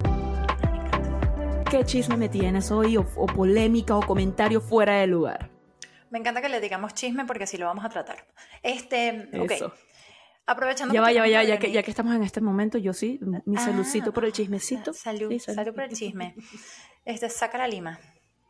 [1.69, 5.56] ¿Qué chisme me tienes hoy o polémica o comentario fuera de lugar?
[6.09, 8.25] Me encanta que le digamos chisme porque así lo vamos a tratar.
[8.63, 9.73] Este, ok.
[10.45, 12.93] Aprovechando ya va, ya va, ya, ya, que, ya que estamos en este momento, yo
[12.93, 14.93] sí, mi ah, saludcito por el chismecito.
[14.93, 15.73] Salud, salud.
[15.73, 16.35] por el chisme.
[17.05, 17.97] Este, saca la lima.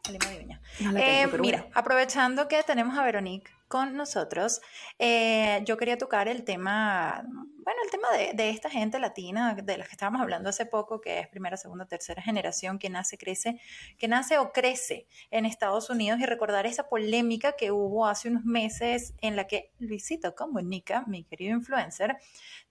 [0.06, 0.56] La lima
[0.94, 4.62] de eh, mira, aprovechando que tenemos a Veronique con nosotros.
[5.00, 9.86] Eh, yo quería tocar el tema, bueno, el tema de, esta gente latina de la
[9.86, 13.60] que estábamos hablando hace poco, que es primera, segunda, tercera generación, que nace, crece,
[13.98, 18.46] que nace o crece en Estados Unidos y recordar esa polémica que hubo hace unos
[18.46, 22.18] meses en la que Luisito Comunica, mi querido influencer,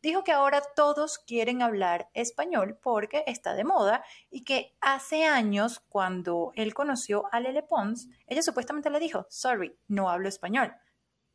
[0.03, 5.81] dijo que ahora todos quieren hablar español porque está de moda y que hace años,
[5.89, 10.73] cuando él conoció a Lele Pons, ella supuestamente le dijo, sorry, no hablo español.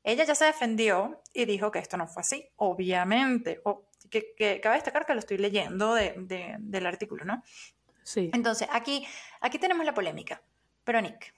[0.04, 3.62] Ella ya se defendió y dijo que esto no fue así, obviamente.
[3.64, 7.44] O, que, cabe destacar que lo estoy leyendo del artículo, ¿no?
[8.04, 8.32] Sí.
[8.34, 9.06] Entonces, aquí,
[9.40, 10.42] aquí tenemos la polémica.
[10.84, 11.34] Pero Nick,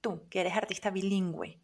[0.00, 1.58] tú, que eres artista bilingüe,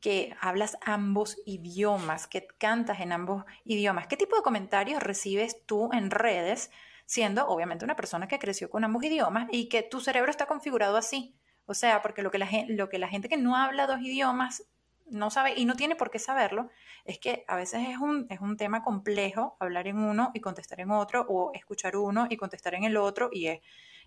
[0.00, 5.90] que hablas ambos idiomas, que cantas en ambos idiomas, ¿qué tipo de comentarios recibes tú
[5.92, 6.70] en redes,
[7.06, 10.96] siendo obviamente una persona que creció con ambos idiomas y que tu cerebro está configurado
[10.96, 11.34] así?
[11.64, 14.62] O sea, porque lo que la, lo que la gente que no habla dos idiomas
[15.08, 16.70] no sabe y no tiene por qué saberlo,
[17.04, 20.80] es que a veces es un, es un tema complejo hablar en uno y contestar
[20.80, 23.60] en otro, o escuchar uno y contestar en el otro, y es,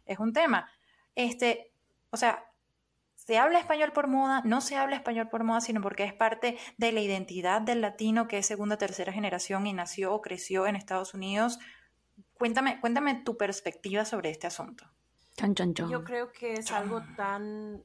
[0.05, 0.69] es un tema.
[1.15, 1.71] Este,
[2.09, 2.45] o sea,
[3.15, 6.57] se habla español por moda, no se habla español por moda, sino porque es parte
[6.77, 10.75] de la identidad del latino que es segunda, tercera generación y nació o creció en
[10.75, 11.59] Estados Unidos.
[12.33, 14.85] Cuéntame, cuéntame tu perspectiva sobre este asunto.
[15.87, 17.83] Yo creo que es algo tan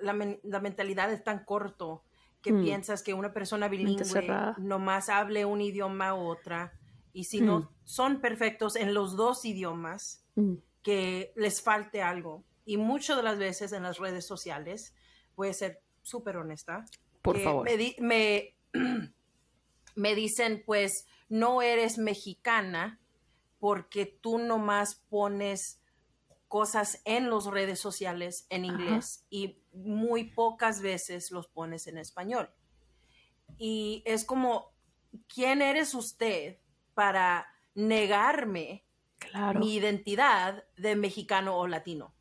[0.00, 2.04] la, mentalidad es tan corto
[2.42, 2.62] que mm.
[2.62, 4.04] piensas que una persona bilingüe
[4.58, 6.72] nomás hable un idioma u otra
[7.14, 7.68] y si no mm.
[7.84, 10.54] son perfectos en los dos idiomas, mm.
[10.82, 12.44] que les falte algo.
[12.66, 14.94] Y muchas de las veces en las redes sociales,
[15.36, 16.84] voy a ser súper honesta,
[17.22, 17.64] por favor.
[17.64, 18.56] Me, me,
[19.94, 23.00] me dicen, pues, no eres mexicana
[23.60, 25.80] porque tú nomás pones
[26.54, 32.48] cosas en las redes sociales en inglés y muy pocas veces los pones en español.
[33.58, 34.72] Y es como,
[35.26, 36.58] ¿quién eres usted
[36.94, 38.84] para negarme
[39.56, 42.14] mi identidad de mexicano o latino?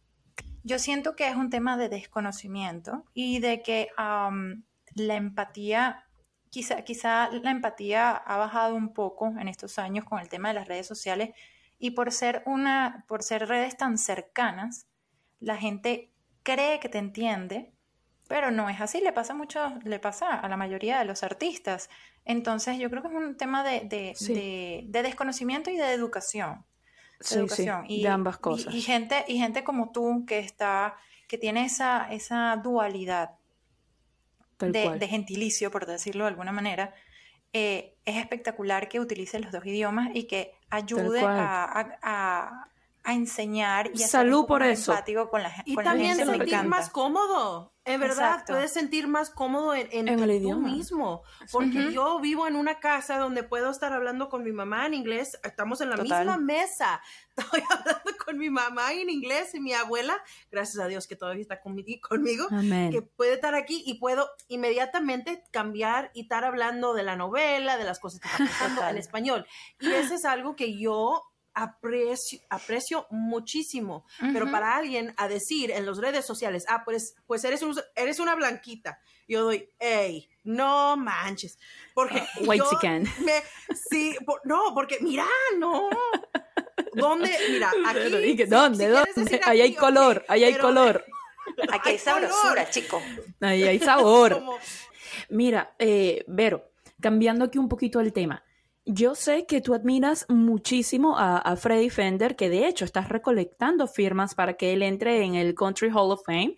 [0.64, 6.08] Yo siento que es un tema de desconocimiento y de que la empatía,
[6.50, 10.56] quizá, quizá la empatía ha bajado un poco en estos años con el tema de
[10.56, 11.36] las redes sociales
[11.84, 14.88] y por ser, una, por ser redes tan cercanas,
[15.42, 17.74] la gente cree que te entiende,
[18.30, 21.90] pero no es así, le pasa mucho, le pasa a la mayoría de los artistas.
[22.24, 23.82] Entonces yo creo que es un tema de,
[24.90, 26.64] de, desconocimiento y de educación.
[27.20, 27.84] De, educación.
[27.90, 28.74] y, de ambas cosas.
[28.74, 30.96] Y, gente, y gente como tú que está,
[31.28, 33.32] que tiene esa, esa dualidad
[34.58, 36.94] de, gentilicio, por decirlo de alguna manera,
[37.52, 42.68] eh, es espectacular que utilice los dos idiomas y que ayude a,
[43.06, 44.96] enseñar y a Salud por eso.
[45.30, 47.74] con la, y también sentir más cómodo.
[47.86, 51.22] En verdad, puedes sentir más cómodo en, en, el idioma mismo.
[51.52, 55.38] Porque yo vivo en una casa donde puedo estar hablando con mi mamá en inglés.
[55.44, 57.02] Estamos en la misma mesa.
[57.38, 61.44] Estoy hablando con mi mamá en inglés y mi abuela, gracias a Dios que todavía
[61.44, 62.48] está conmigo, conmigo
[62.92, 67.84] que puede estar aquí y puedo inmediatamente cambiar y estar hablando de la novela, de
[67.84, 69.46] las cosas que están pasando en español.
[69.80, 71.22] Y eso es algo que yo
[71.54, 77.44] aprecio, aprecio muchísimo, pero para alguien a decir en las redes sociales, ah, pues, pues
[77.44, 77.62] eres,
[77.96, 81.60] eres una blanquita, yo doy, hey, no manches,
[81.94, 82.66] porque uh, white
[83.20, 83.44] me,
[83.92, 85.28] sí, no, porque mira,
[85.60, 85.90] no,
[86.96, 87.30] ¿dónde?
[87.50, 88.88] Mira, aquí, ¿dónde?
[88.88, 89.42] ¿Dónde?
[89.44, 91.06] ahí hay color, ahí hay color.
[91.72, 93.02] Aquí hay, sabrosura, chico.
[93.42, 94.42] Ahí hay sabor.
[95.30, 98.44] Mira, eh, Vero, cambiando aquí un poquito el tema.
[98.86, 104.36] Yo sé que tú admiras muchísimo a, Freddy Fender, que de hecho estás recolectando firmas
[104.36, 106.58] para que él entre en el Country Hall of Fame.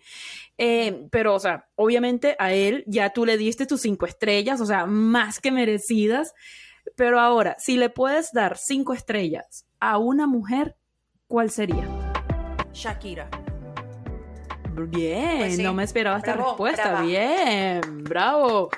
[0.58, 4.66] Eh, pero, o sea, obviamente a él ya tú le diste tus cinco estrellas, o
[4.66, 6.34] sea, más que merecidas.
[6.96, 10.76] Pero ahora, si le puedes dar cinco estrellas a una mujer,
[11.28, 11.86] ¿cuál sería?
[12.72, 13.28] Shakira.
[14.88, 16.88] bien, Pues sí, no me esperaba esta bravo, respuesta.
[16.90, 17.06] brava.
[17.06, 18.70] Bien, bravo.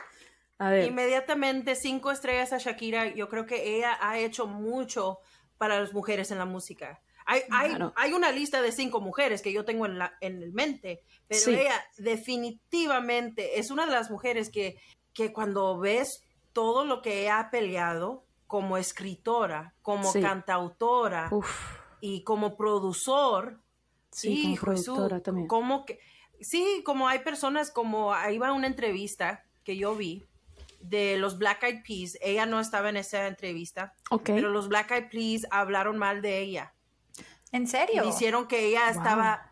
[0.59, 3.15] A ver, Inmediatamente cinco estrellas a Shakira.
[3.15, 5.19] Yo creo que ella ha hecho mucho
[5.57, 7.01] para las mujeres en la música.
[7.27, 10.53] Hay, hay, hay una lista de cinco mujeres que yo tengo en, la, en el
[10.53, 11.55] mente, pero Sí.
[11.55, 14.77] ella definitivamente es una de las mujeres que,
[15.13, 20.21] que cuando ves todo lo que ella ha peleado como escritora, como Sí.
[20.21, 21.49] cantautora uf,
[22.01, 23.61] y como productor,
[24.11, 25.47] sí, como productora Jesús, también.
[25.47, 26.01] como que,
[26.41, 30.25] sí, como hay personas, como ahí va una entrevista que yo vi
[30.81, 32.17] de los Black Eyed Peas.
[32.21, 34.25] Ella no estaba en esa entrevista, Ok.
[34.27, 36.73] pero los Black Eyed Peas hablaron mal de ella.
[37.53, 38.03] ¿En serio?
[38.05, 38.97] Dijeron que ella Wow.
[38.99, 39.51] estaba,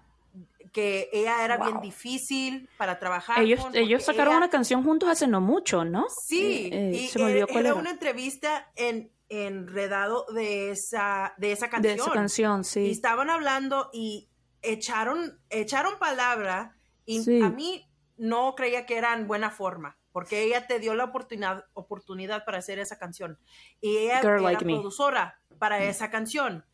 [0.76, 1.82] que ella era bien Wow.
[1.82, 3.40] difícil para trabajar.
[3.42, 6.04] Ellos, con, ellos sacaron ella- una canción juntos hace no mucho, ¿no?
[6.10, 7.80] Sí, Eh, eh, y se me olvidó era, cuál era era.
[7.80, 11.94] una entrevista en, enredado de esa, de esa De canción.
[11.98, 12.90] esa canción, Y sí.
[12.90, 14.28] estaban hablando y
[14.60, 17.40] echaron, echaron palabra y Sí.
[17.40, 21.64] a mí no creía que era en buena forma, porque ella te dio la oportunidad,
[21.72, 23.38] oportunidad para hacer esa canción.
[23.80, 24.74] Y ella Girl era Like Me.
[24.74, 26.66] productora para esa canción.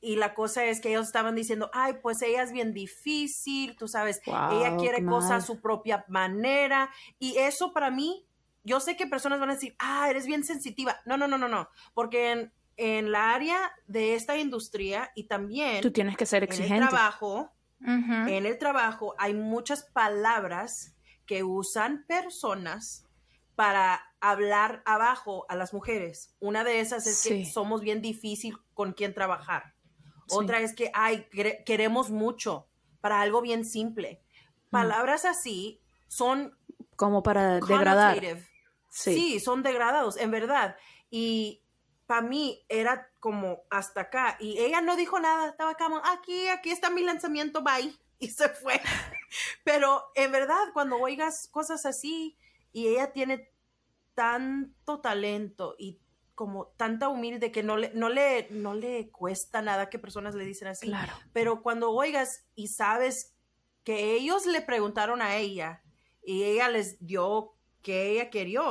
[0.00, 3.86] Y la cosa es que ellos estaban diciendo, ay, pues ella es bien difícil, tú
[3.86, 6.90] sabes, Wow, ella quiere cosas a su propia manera.
[7.18, 8.26] Y eso para mí,
[8.64, 11.00] yo sé que personas van a decir, ah, eres bien sensitiva.
[11.04, 11.68] No, no, no, no, no.
[11.92, 16.72] Porque en, en la área de esta industria y también Tú tienes que ser en
[16.72, 20.94] el trabajo, en el trabajo hay muchas palabras
[21.26, 23.06] que usan personas
[23.54, 26.34] para hablar abajo a las mujeres.
[26.40, 29.74] Una de esas es que somos bien difícil con quien trabajar.
[30.30, 30.36] Sí.
[30.38, 32.66] Otra es que ay, quere- queremos mucho
[33.00, 34.22] para algo bien simple.
[34.66, 34.70] Mm.
[34.70, 36.56] Palabras así son
[36.96, 38.20] Como para degradar.
[38.90, 39.14] Sí.
[39.14, 39.40] Sí.
[39.40, 40.76] son degradados, en verdad.
[41.10, 41.62] Y
[42.06, 44.36] para mí era como hasta acá.
[44.40, 47.94] Y ella no dijo nada, estaba como, aquí, aquí está mi lanzamiento, bye.
[48.22, 48.80] Y se fue.
[49.64, 52.36] Pero en verdad, cuando oigas cosas así
[52.72, 53.50] y ella tiene
[54.14, 55.98] tanto talento y
[56.40, 60.46] como tanta humilde que no le, no le, no le cuesta nada que personas le
[60.46, 60.86] dicen así.
[60.86, 61.12] Claro.
[61.34, 63.34] Pero cuando oigas y sabes
[63.84, 65.82] que ellos le preguntaron a ella
[66.24, 68.62] y ella les dio que ella quería,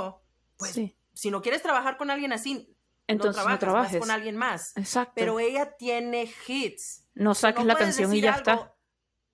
[0.58, 0.98] pues sí.
[1.14, 4.00] si no quieres trabajar con alguien así, Entonces no, trabajas, trabajes.
[4.00, 4.76] con alguien más.
[4.76, 5.14] Exacto.
[5.16, 7.06] Pero ella tiene hits.
[7.14, 8.76] no saques No la canción y ya algo- está.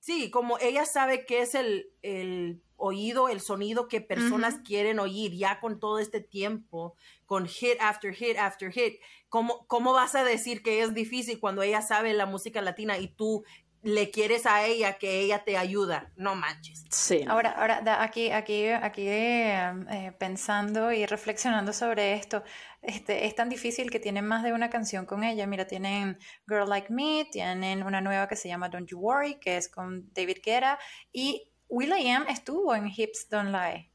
[0.06, 5.34] Sí, como ella sabe qué es el, el oído, el sonido que personas quieren oír
[5.34, 6.94] ya con todo este tiempo,
[7.26, 9.00] con hit after hit after hit.
[9.30, 13.08] ¿Cómo, ¿Cómo vas a decir que es difícil cuando ella sabe la música latina y
[13.08, 13.46] tú
[13.86, 16.12] le quieres a ella que ella te ayuda?
[16.16, 16.86] No manches.
[16.90, 17.24] Sí.
[17.28, 22.44] Ahora, ahora aquí, aquí, aquí eh, pensando y reflexionando sobre esto,
[22.82, 25.46] este, es tan difícil que tienen más de una canción con ella.
[25.46, 26.18] Mira, tienen
[26.48, 30.12] Girl Like Me, tienen una nueva que se llama Don't You Worry, que es con
[30.14, 30.80] David Guetta,
[31.12, 33.92] y Will.i.am estuvo en Hips Don't Lie,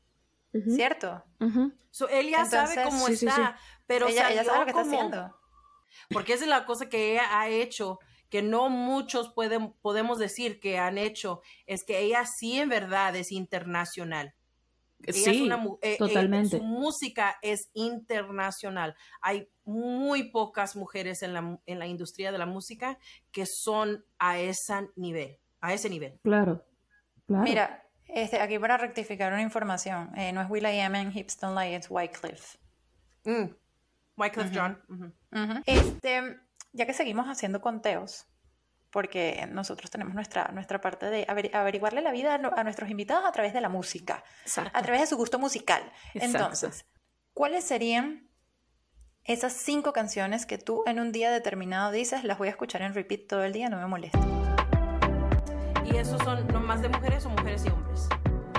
[0.77, 1.25] ¿cierto?
[1.41, 1.73] ujú.
[1.91, 5.37] So, él ya sabe cómo Sí, sí, está, pero ella, sabe lo que está haciendo.
[6.11, 7.99] Porque esa es la cosa que ella ha hecho,
[8.31, 13.15] que no muchos pueden, podemos decir que han hecho, es que ella sí en verdad
[13.17, 14.35] es internacional.
[15.03, 16.59] Ella es Sí, una mu- eh, eh, totalmente.
[16.59, 18.95] su música es internacional.
[19.23, 22.99] Hay muy pocas mujeres en la, en la industria de la música
[23.33, 26.19] que son a ese nivel, a ese nivel.
[26.23, 26.65] Claro.
[27.27, 27.45] Claro.
[27.45, 31.77] Mira, este, aquí para rectificar una información, eh, no es Will.i.am en Hips Don't Lie,
[31.77, 32.59] es Wycliffe.
[33.25, 33.55] Mm.
[34.17, 34.59] Wyclef Ujú.
[34.59, 35.15] John.
[35.65, 36.39] Este,
[36.73, 38.27] ya que seguimos haciendo conteos,
[38.91, 43.33] porque nosotros tenemos nuestra, nuestra parte de averi- averiguarle la vida a, nuestros invitados a
[43.33, 44.71] través de la música, Exacto.
[44.75, 45.83] a través de su gusto musical.
[46.15, 46.39] Exacto.
[46.39, 46.87] Entonces,
[47.33, 48.29] ¿cuáles serían
[49.25, 52.95] esas cinco canciones que tú en un día determinado dices, las voy a escuchar en
[52.95, 54.19] repeat todo el día, no me molesta?
[55.85, 58.09] ¿Y esos son nomás de mujeres o mujeres y hombres?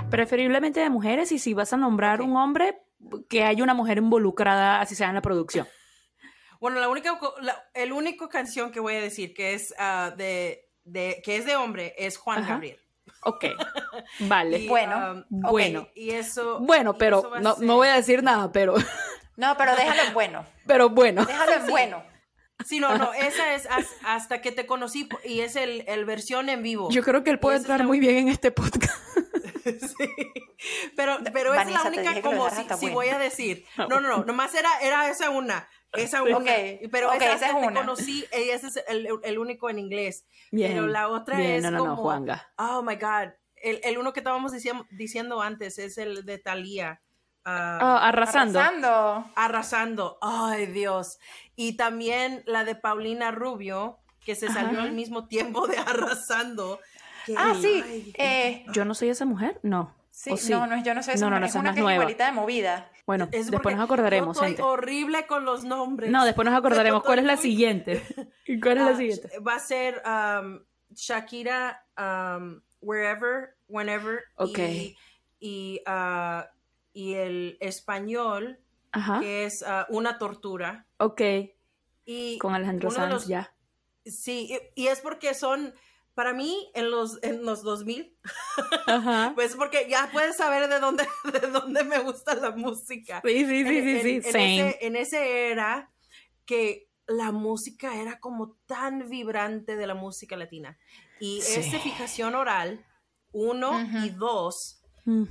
[0.10, 2.82] Preferiblemente de mujeres y si vas a nombrar un hombre,
[3.30, 5.67] que haya una mujer involucrada, así sea en la producción.
[6.62, 10.69] Bueno, la única, la, el único canción que voy a decir que es ah, de,
[10.86, 12.54] de, que es de hombre es Juan Ajá.
[12.54, 12.78] Gabriel.
[13.24, 13.45] Ok,
[14.21, 14.60] vale.
[14.60, 15.52] Y, Bueno, um, ok.
[15.52, 15.88] bueno.
[15.95, 16.60] y eso.
[16.60, 18.76] Bueno, pero eso no, ser- no voy a decir nada, pero,
[19.36, 21.26] No, pero déjalo en bueno, pero bueno.
[21.26, 22.04] déjalo en bueno.
[22.63, 26.47] Sí, no, no, esa es as- hasta que te conocí y es el, el versión
[26.50, 26.89] en vivo.
[26.91, 28.93] Yo creo que él puede entrar la- muy bien en este podcast.
[29.63, 30.10] Sí.
[30.95, 32.93] Pero, pero esa es Vanessa, la única como si, si bueno.
[32.93, 33.66] voy a decir.
[33.78, 35.68] No, no, no, nomás era, era esa una.
[35.94, 36.38] Esa una.
[36.38, 36.46] Ok,
[36.92, 37.82] Pero ok, esa, esa es una.
[37.82, 40.26] conocí, ese es el, el único en inglés.
[40.52, 40.72] Bien.
[40.74, 42.50] Pero la otra bien, es no, no, como, no, Juanga.
[42.58, 43.34] Oh my God.
[43.58, 47.02] El, el uno que estábamos diciendo, diciendo antes es el de Thalía.
[47.46, 48.60] ah, Ah, arrasando.
[48.60, 49.32] Arrasando.
[49.36, 50.18] arrasando.
[50.22, 51.20] Ay, Dios.
[51.56, 54.84] Y también la de Paulina Rubio, que se salió Ajá.
[54.84, 56.80] al mismo tiempo de arrasando.
[57.38, 58.12] Ah, sí.
[58.18, 59.60] Eh, ¿Yo no soy esa mujer?
[59.62, 59.94] No.
[60.10, 61.44] Sí, no, no, yo no soy esa mujer.
[61.46, 62.91] es una que es igualita de movida.
[63.12, 66.09] Bueno, después nos acordaremos, yo estoy horrible con los nombres.
[66.09, 67.03] No, después nos acordaremos.
[67.03, 68.01] ¿Cuál es la siguiente?
[68.64, 69.39] ¿Cuál es la ah, siguiente?
[69.39, 70.62] Va a ser um,
[70.95, 74.22] Shakira, um, Wherever, Whenever.
[74.36, 74.59] Ok.
[75.41, 76.43] Y, uh,
[76.93, 78.62] y, el español,
[79.20, 80.86] que es uh, Una Tortura.
[80.95, 81.22] Ok.
[82.05, 83.53] Y con Alejandro Sanz, ya.
[84.05, 85.74] Sí, y, es porque son
[86.22, 88.15] para mí, en los, en los 2000,
[89.34, 93.24] pues porque ya puedes saber de dónde, de dónde me gusta la música.
[93.26, 95.91] Sí, sí, sí, sí, sí, en, ese, era
[96.45, 100.78] que la música era como tan vibrante de la música latina.
[101.19, 102.86] Y esa fijación oral,
[103.32, 103.72] uno
[104.05, 105.24] y dos, mm.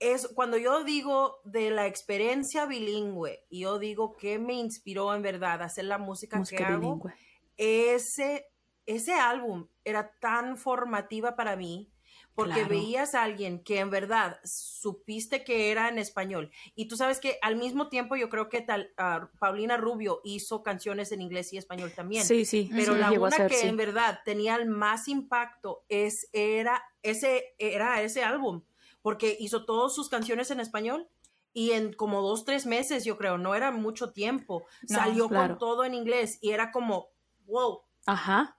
[0.00, 5.22] es cuando yo digo de la experiencia bilingüe, y yo digo que me inspiró en
[5.22, 7.10] verdad a hacer la música, que hago,
[7.56, 8.50] ese
[8.94, 11.90] ese álbum era tan formativa para mí
[12.34, 16.50] porque veías a alguien que en verdad supiste que era en español.
[16.74, 20.62] Y tú sabes que al mismo tiempo yo creo que tal, ah, Paulina Rubio hizo
[20.62, 22.24] canciones en inglés y español también.
[22.24, 22.70] Sí, sí.
[22.74, 28.22] Pero la una que en verdad tenía el más impacto es, era, ese, era ese
[28.22, 28.62] álbum,
[29.02, 31.08] porque hizo todas sus canciones en español
[31.52, 35.84] y en como dos, tres meses, yo creo, no era mucho tiempo, salió con todo
[35.84, 37.08] en inglés y era como,
[37.46, 37.82] wow.
[38.06, 38.56] Ajá.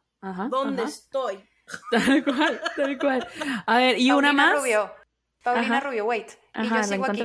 [0.50, 1.44] ¿Dónde estoy?
[1.92, 3.28] Tal cual, tal cual.
[3.66, 4.60] A ver, ¿y una más?
[4.60, 4.92] Rubio.
[5.42, 6.30] Paulina Rubio, wait.
[6.56, 7.24] y yo sigo aquí.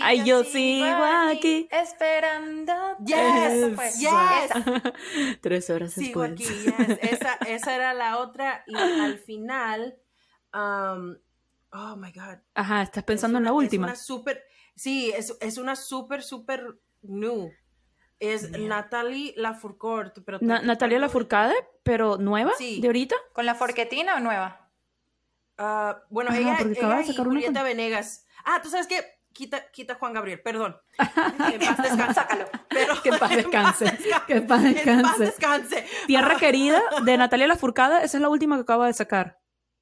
[0.00, 2.72] Ay, yo, sigo aquí, Esperando.
[3.04, 5.38] Yes, yes.
[5.42, 6.98] Tres horas sigo aquí, yes.
[7.02, 8.64] Esa, esa era la otra.
[8.66, 9.98] Y al final,
[10.54, 11.16] um,
[11.72, 12.38] oh my God.
[12.54, 13.88] Ajá, estás pensando en la última.
[13.88, 14.42] Es una super,
[14.74, 17.52] sí, es, es una súper, súper new.
[18.22, 20.12] Es Natalie Lafourcade.
[20.24, 22.80] Pero Natalia Lafourcade, pero nueva, sí.
[22.80, 23.16] de ahorita.
[23.32, 24.70] ¿Con la forquetina o nueva?
[25.58, 28.24] Uh, bueno, ella, ella y Julieta Venegas.
[28.44, 29.04] Ah, tú sabes qué?
[29.32, 30.76] Quita, quita Juan Gabriel, perdón.
[31.48, 32.14] Que en paz descanse.
[32.14, 32.44] Sácalo.
[32.68, 33.98] Pero, que en paz descanse.
[34.28, 34.90] Que en paz descanse.
[34.92, 35.86] En paz descanse.
[36.06, 39.40] Tierra Querida, de Natalia Lafourcade, esa es la última que acaba de sacar.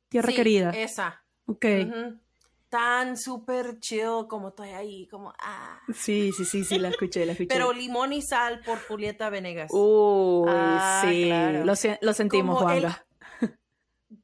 [0.08, 0.70] Tierra sí, Querida.
[0.70, 1.22] esa.
[1.44, 1.66] Ok.
[1.86, 2.29] Uh
[2.70, 5.80] tan súper chill como estoy ahí, como ah.
[5.92, 7.48] Sí, sí, sí, sí, la escuché, la escuché.
[7.48, 9.70] Pero Limón y Sal por Julieta Venegas.
[9.72, 13.04] Uy, ah, sí, lo, lo, sentimos, Juanga.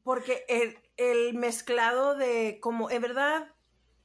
[0.04, 3.52] porque el, el, mezclado de, como, en verdad,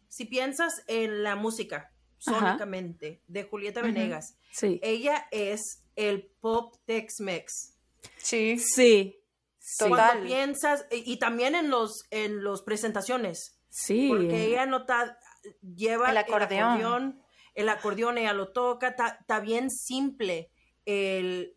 [0.09, 4.79] si piensas en la música, sónicamente, de Julieta Venegas, sí.
[4.81, 7.77] ella es el pop Tex-Mex.
[8.17, 8.57] Sí.
[8.57, 9.17] Sí.
[9.77, 9.89] Total.
[9.89, 14.09] Cuando piensas, y, y también en los, en los presentaciones Sí.
[14.09, 15.17] Porque ella no está,
[15.75, 17.23] lleva el acordeón.
[17.55, 20.51] el acordeón, ella lo toca, está bien simple
[20.85, 21.55] el,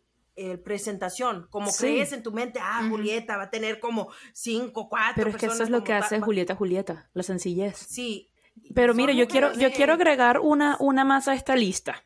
[0.63, 5.13] presentación, como crees en tu mente, ah, Julieta va a tener como cinco, cuatro.
[5.15, 7.77] Pero es que eso es lo que hace Julieta Julieta, la sencillez.
[7.77, 8.29] Sí.
[8.73, 12.05] Pero mire, yo quiero, yo quiero agregar una, una más a esta lista.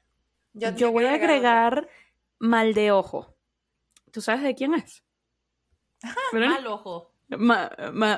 [0.53, 1.89] Yo, voy a agregar
[2.39, 3.36] Mal de Ojo.
[4.12, 5.03] ¿Tú sabes de quién es?
[6.34, 7.09] Mal Ojo.
[7.30, 7.70] Ma,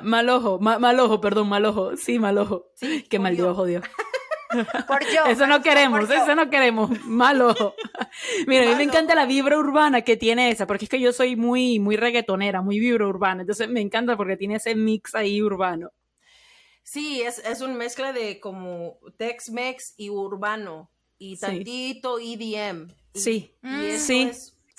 [0.04, 1.98] mal ojo, mal ojo, perdón, mal ojo.
[1.98, 2.72] Sí, mal ojo.
[2.76, 3.84] Sí, Qué mal de ojo, Dios.
[4.88, 5.26] Por yo.
[5.26, 6.92] Eso no queremos, eso no queremos.
[7.06, 7.74] Mal ojo.
[8.48, 11.14] Mira, a mí me encanta la vibra urbana que tiene esa, porque es que yo
[11.14, 13.42] soy muy, muy reggaetonera, muy vibra urbana.
[13.42, 15.92] Entonces me encanta porque tiene ese mix ahí urbano.
[16.84, 20.90] Sí, es, es una mezcla de como Tex-Mex y urbano.
[21.18, 22.88] Y tantito EDM.
[23.14, 23.54] sí,
[23.98, 24.32] sí.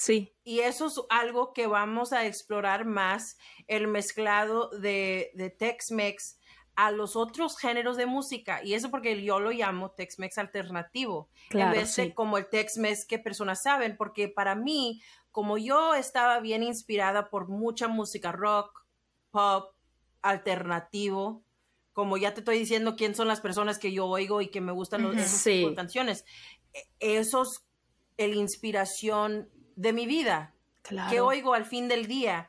[0.03, 0.35] Sí.
[0.43, 3.37] Y eso es algo que vamos a explorar más,
[3.69, 6.41] el mezclado de, de Tex-Mex
[6.75, 8.65] a los otros géneros de música.
[8.65, 11.29] Y eso porque yo lo llamo Tex-Mex alternativo.
[11.51, 15.01] Claro, en vez de como el Tex-Mex que personas saben, porque para mí,
[15.31, 18.85] como yo estaba bien inspirada por mucha música rock,
[19.31, 19.73] pop,
[20.21, 21.45] alternativo,
[21.93, 24.73] como ya te estoy diciendo quién son las personas que yo oigo y que me
[24.73, 26.25] gustan los, esas canciones,
[26.73, 27.63] e, esos,
[28.17, 30.55] el inspiración de mi vida,
[31.11, 32.49] que oigo al fin del día.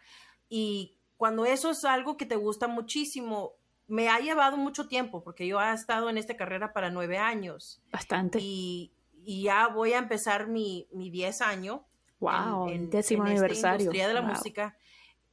[0.50, 3.54] Y cuando eso es algo que te gusta muchísimo,
[3.88, 7.82] me ha llevado mucho tiempo, porque yo he estado en esta carrera para nueve años.
[7.92, 8.40] Bastante.
[8.42, 8.92] Y,
[9.26, 11.86] ya voy a empezar mi, mi diez año.
[12.20, 13.80] Wow, en, décimo aniversario.
[13.80, 14.78] industria de la música.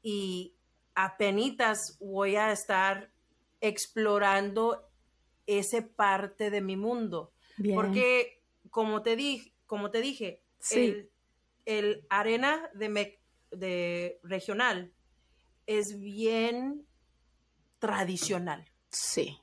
[0.00, 0.54] Y
[0.94, 3.10] apenas voy a estar
[3.60, 4.88] explorando
[5.46, 7.32] ese parte de mi mundo.
[7.74, 11.09] Porque, como te, dije, como te dije, el,
[11.78, 13.20] el arena de,
[13.52, 14.92] de regional
[15.66, 16.86] es bien
[17.78, 18.66] tradicional.
[18.90, 19.38] Sí.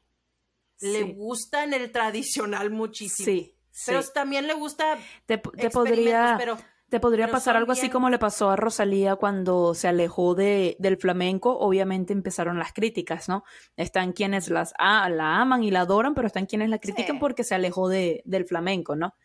[0.81, 3.25] Le gusta en el tradicional muchísimo.
[3.25, 3.55] Sí.
[3.85, 4.97] Pero también le gusta.
[5.25, 6.35] Te, podría.
[6.37, 6.57] Pero
[6.89, 10.97] Te podría pasar algo así como le pasó a Rosalía cuando se alejó de, del
[10.97, 11.57] flamenco.
[11.57, 13.43] Obviamente empezaron las críticas, ¿no?
[13.75, 17.55] Están quienes las la aman y la adoran, pero están quienes la critican porque se
[17.55, 19.15] alejó de, del flamenco, ¿no?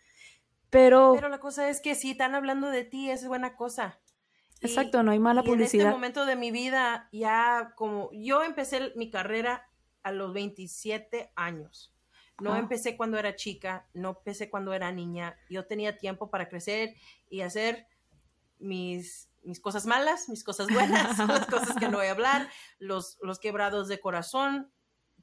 [0.73, 1.12] Pero...
[1.14, 4.01] Pero la cosa es que si están hablando de ti, es buena cosa.
[4.62, 5.83] Exacto, no hay mala publicidad.
[5.83, 9.68] En este momento de mi vida, ya como yo empecé mi carrera
[10.03, 11.93] a los 27 años.
[12.41, 15.37] No empecé cuando era chica, no empecé cuando era niña.
[15.51, 16.95] Yo tenía tiempo para crecer
[17.29, 17.87] y hacer
[18.59, 22.49] mis, mis cosas malas, mis cosas buenas, las cosas que no voy a hablar,
[22.79, 24.73] los, los quebrados de corazón,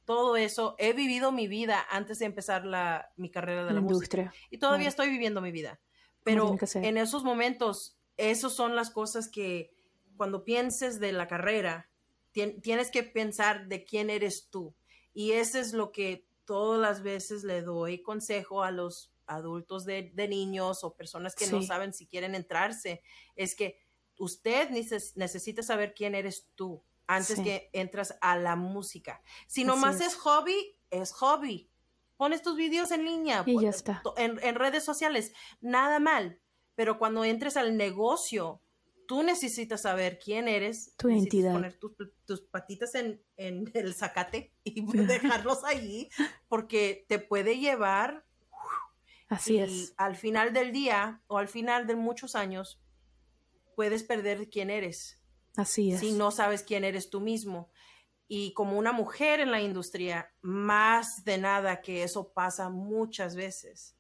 [0.10, 0.74] todo eso.
[0.80, 4.34] He vivido mi vida antes de empezar la, mi carrera de la, industria.
[4.50, 5.80] Y todavía estoy viviendo mi vida.
[6.24, 9.72] Pero en esos momentos, esas son las cosas que
[10.18, 11.92] cuando pienses de la carrera,
[12.32, 14.74] tienes que pensar de quién eres tú.
[15.14, 20.12] Y eso es lo que todas las veces le doy consejo a los adultos de,
[20.28, 23.04] niños o personas que no saben si quieren entrarse,
[23.36, 23.78] es que
[24.18, 29.22] usted necesita saber quién eres tú antes que entras a la música.
[29.48, 30.16] Si nomás es.
[30.16, 31.72] hobby, es hobby.
[32.18, 34.04] Pones tus videos en línea, y ya está.
[34.18, 36.40] En, en redes sociales, nada mal.
[36.76, 38.62] Pero cuando entres al negocio,
[39.08, 40.94] tú necesitas saber quién eres.
[40.98, 41.54] Tu identidad.
[41.54, 43.24] Poner tus, patitas en,
[43.74, 46.10] el zacate y dejarlos ahí
[46.48, 48.24] porque te puede llevar.
[49.30, 49.96] Así es.
[49.98, 52.80] Al final del día o al final de muchos años,
[53.76, 55.19] puedes perder quién eres.
[55.60, 56.00] Así es.
[56.00, 57.70] Si no sabes quién eres tú mismo.
[58.28, 63.96] Y como una mujer en la industria, más de nada que eso pasa muchas veces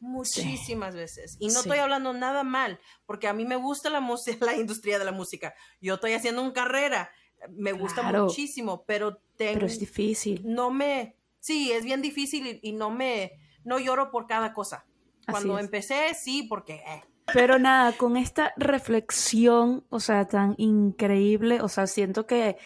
[0.00, 1.36] muchísimas veces.
[1.38, 4.98] Y no estoy hablando nada mal, porque a mí me gusta la música, la industria
[4.98, 5.54] de la música.
[5.80, 7.10] Yo estoy haciendo una carrera,
[7.50, 9.54] me gusta muchísimo, pero tengo...
[9.54, 10.42] Pero es difícil.
[10.44, 11.16] No me...
[11.40, 13.32] Sí, es bien difícil y, no me...
[13.64, 14.86] No lloro por cada cosa.
[15.30, 16.74] Cuando empecé, sí, porque...
[16.86, 17.04] Eh.
[17.34, 22.56] Pero nada, con esta reflexión, o sea, tan increíble, o sea, siento que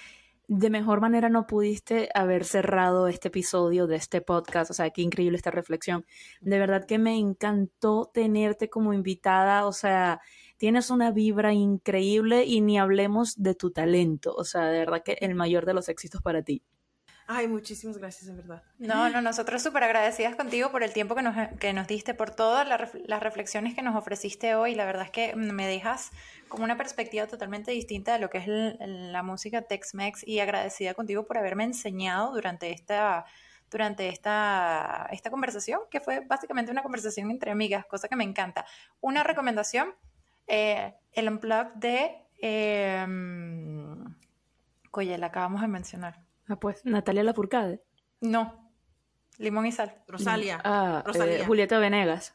[0.49, 4.71] de mejor manera no pudiste haber cerrado este episodio de este podcast.
[4.71, 6.05] O sea, qué increíble esta reflexión.
[6.41, 9.67] De verdad que me encantó tenerte como invitada.
[9.67, 10.21] O sea,
[10.59, 14.35] tienes una vibra increíble y ni hablemos de tu talento.
[14.35, 16.63] O sea, de verdad que el mayor de los éxitos para ti.
[17.35, 18.63] Ay, muchísimas gracias, de verdad.
[18.79, 22.31] No, no, nosotros súper agradecidas contigo por el tiempo que nos, que nos diste, por
[22.31, 24.75] todas las reflexiones que nos ofreciste hoy.
[24.75, 26.11] La verdad es que me dejas
[26.49, 31.25] como una perspectiva totalmente distinta de lo que es la música Tex-Mex y agradecida contigo
[31.25, 33.25] por haberme enseñado durante esta
[33.71, 38.67] durante esta, esta conversación, que fue básicamente una conversación entre amigas, cosa que me encanta.
[39.01, 39.95] Una recomendación,
[40.47, 42.19] eh, el unplug de...
[42.43, 43.07] Eh,
[44.95, 46.22] Oye, la acabamos de mencionar.
[46.49, 47.83] Ah, pues, Natalia Lafourcade.
[48.21, 48.63] No,
[49.39, 49.95] Limón y Sal.
[50.07, 50.61] Rosalia.
[50.65, 52.35] Ah, eh, Julieta Venegas.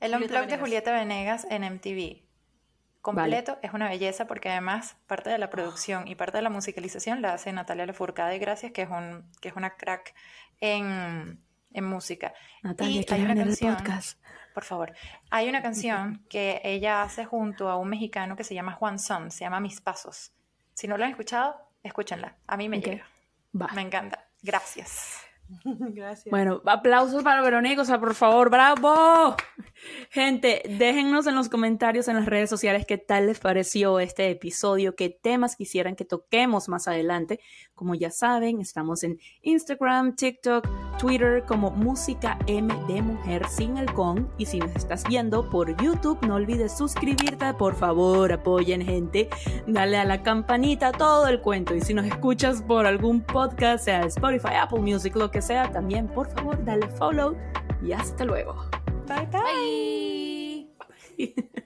[0.00, 2.24] El unplug de Julieta Venegas en MTV.
[3.02, 7.22] Completo, es una belleza porque además parte de la producción y parte de la musicalización
[7.22, 10.12] la hace Natalia Lafourcade, gracias, que es, un, que es una crack
[10.60, 11.40] en,
[11.72, 12.34] música.
[12.62, 14.20] Natalia, y hay una canción, el podcast.
[14.54, 14.92] Por favor.
[15.30, 19.30] Hay una canción que ella hace junto a un mexicano que se llama Juan Son,
[19.30, 20.32] se llama Mis Pasos.
[20.74, 21.54] Si no lo han escuchado,
[21.84, 22.36] escúchenla.
[22.48, 23.06] A mí me llega.
[23.74, 24.28] Me encanta.
[24.42, 25.20] Gracias.
[25.64, 26.30] Gracias.
[26.30, 29.36] Bueno, aplausos para Verónica, o sea, por favor, bravo.
[30.10, 34.96] Gente, déjennos en los comentarios en las redes sociales qué tal les pareció este episodio,
[34.96, 37.40] qué temas quisieran que toquemos más adelante.
[37.74, 40.66] Como ya saben, estamos en Instagram, TikTok,
[40.98, 44.32] Twitter como Música M de Mujer sin el con.
[44.38, 49.28] Y si nos estás viendo por YouTube, no olvides suscribirte, por favor, apoyen gente,
[49.66, 51.74] dale a la campanita, todo el cuento.
[51.74, 56.28] Y si nos escuchas por algún podcast, sea Spotify, Apple Music, lo sea, también por
[56.28, 57.36] favor dale follow
[57.82, 58.68] y hasta luego.
[59.06, 59.26] bye.
[61.16, 61.62] bye.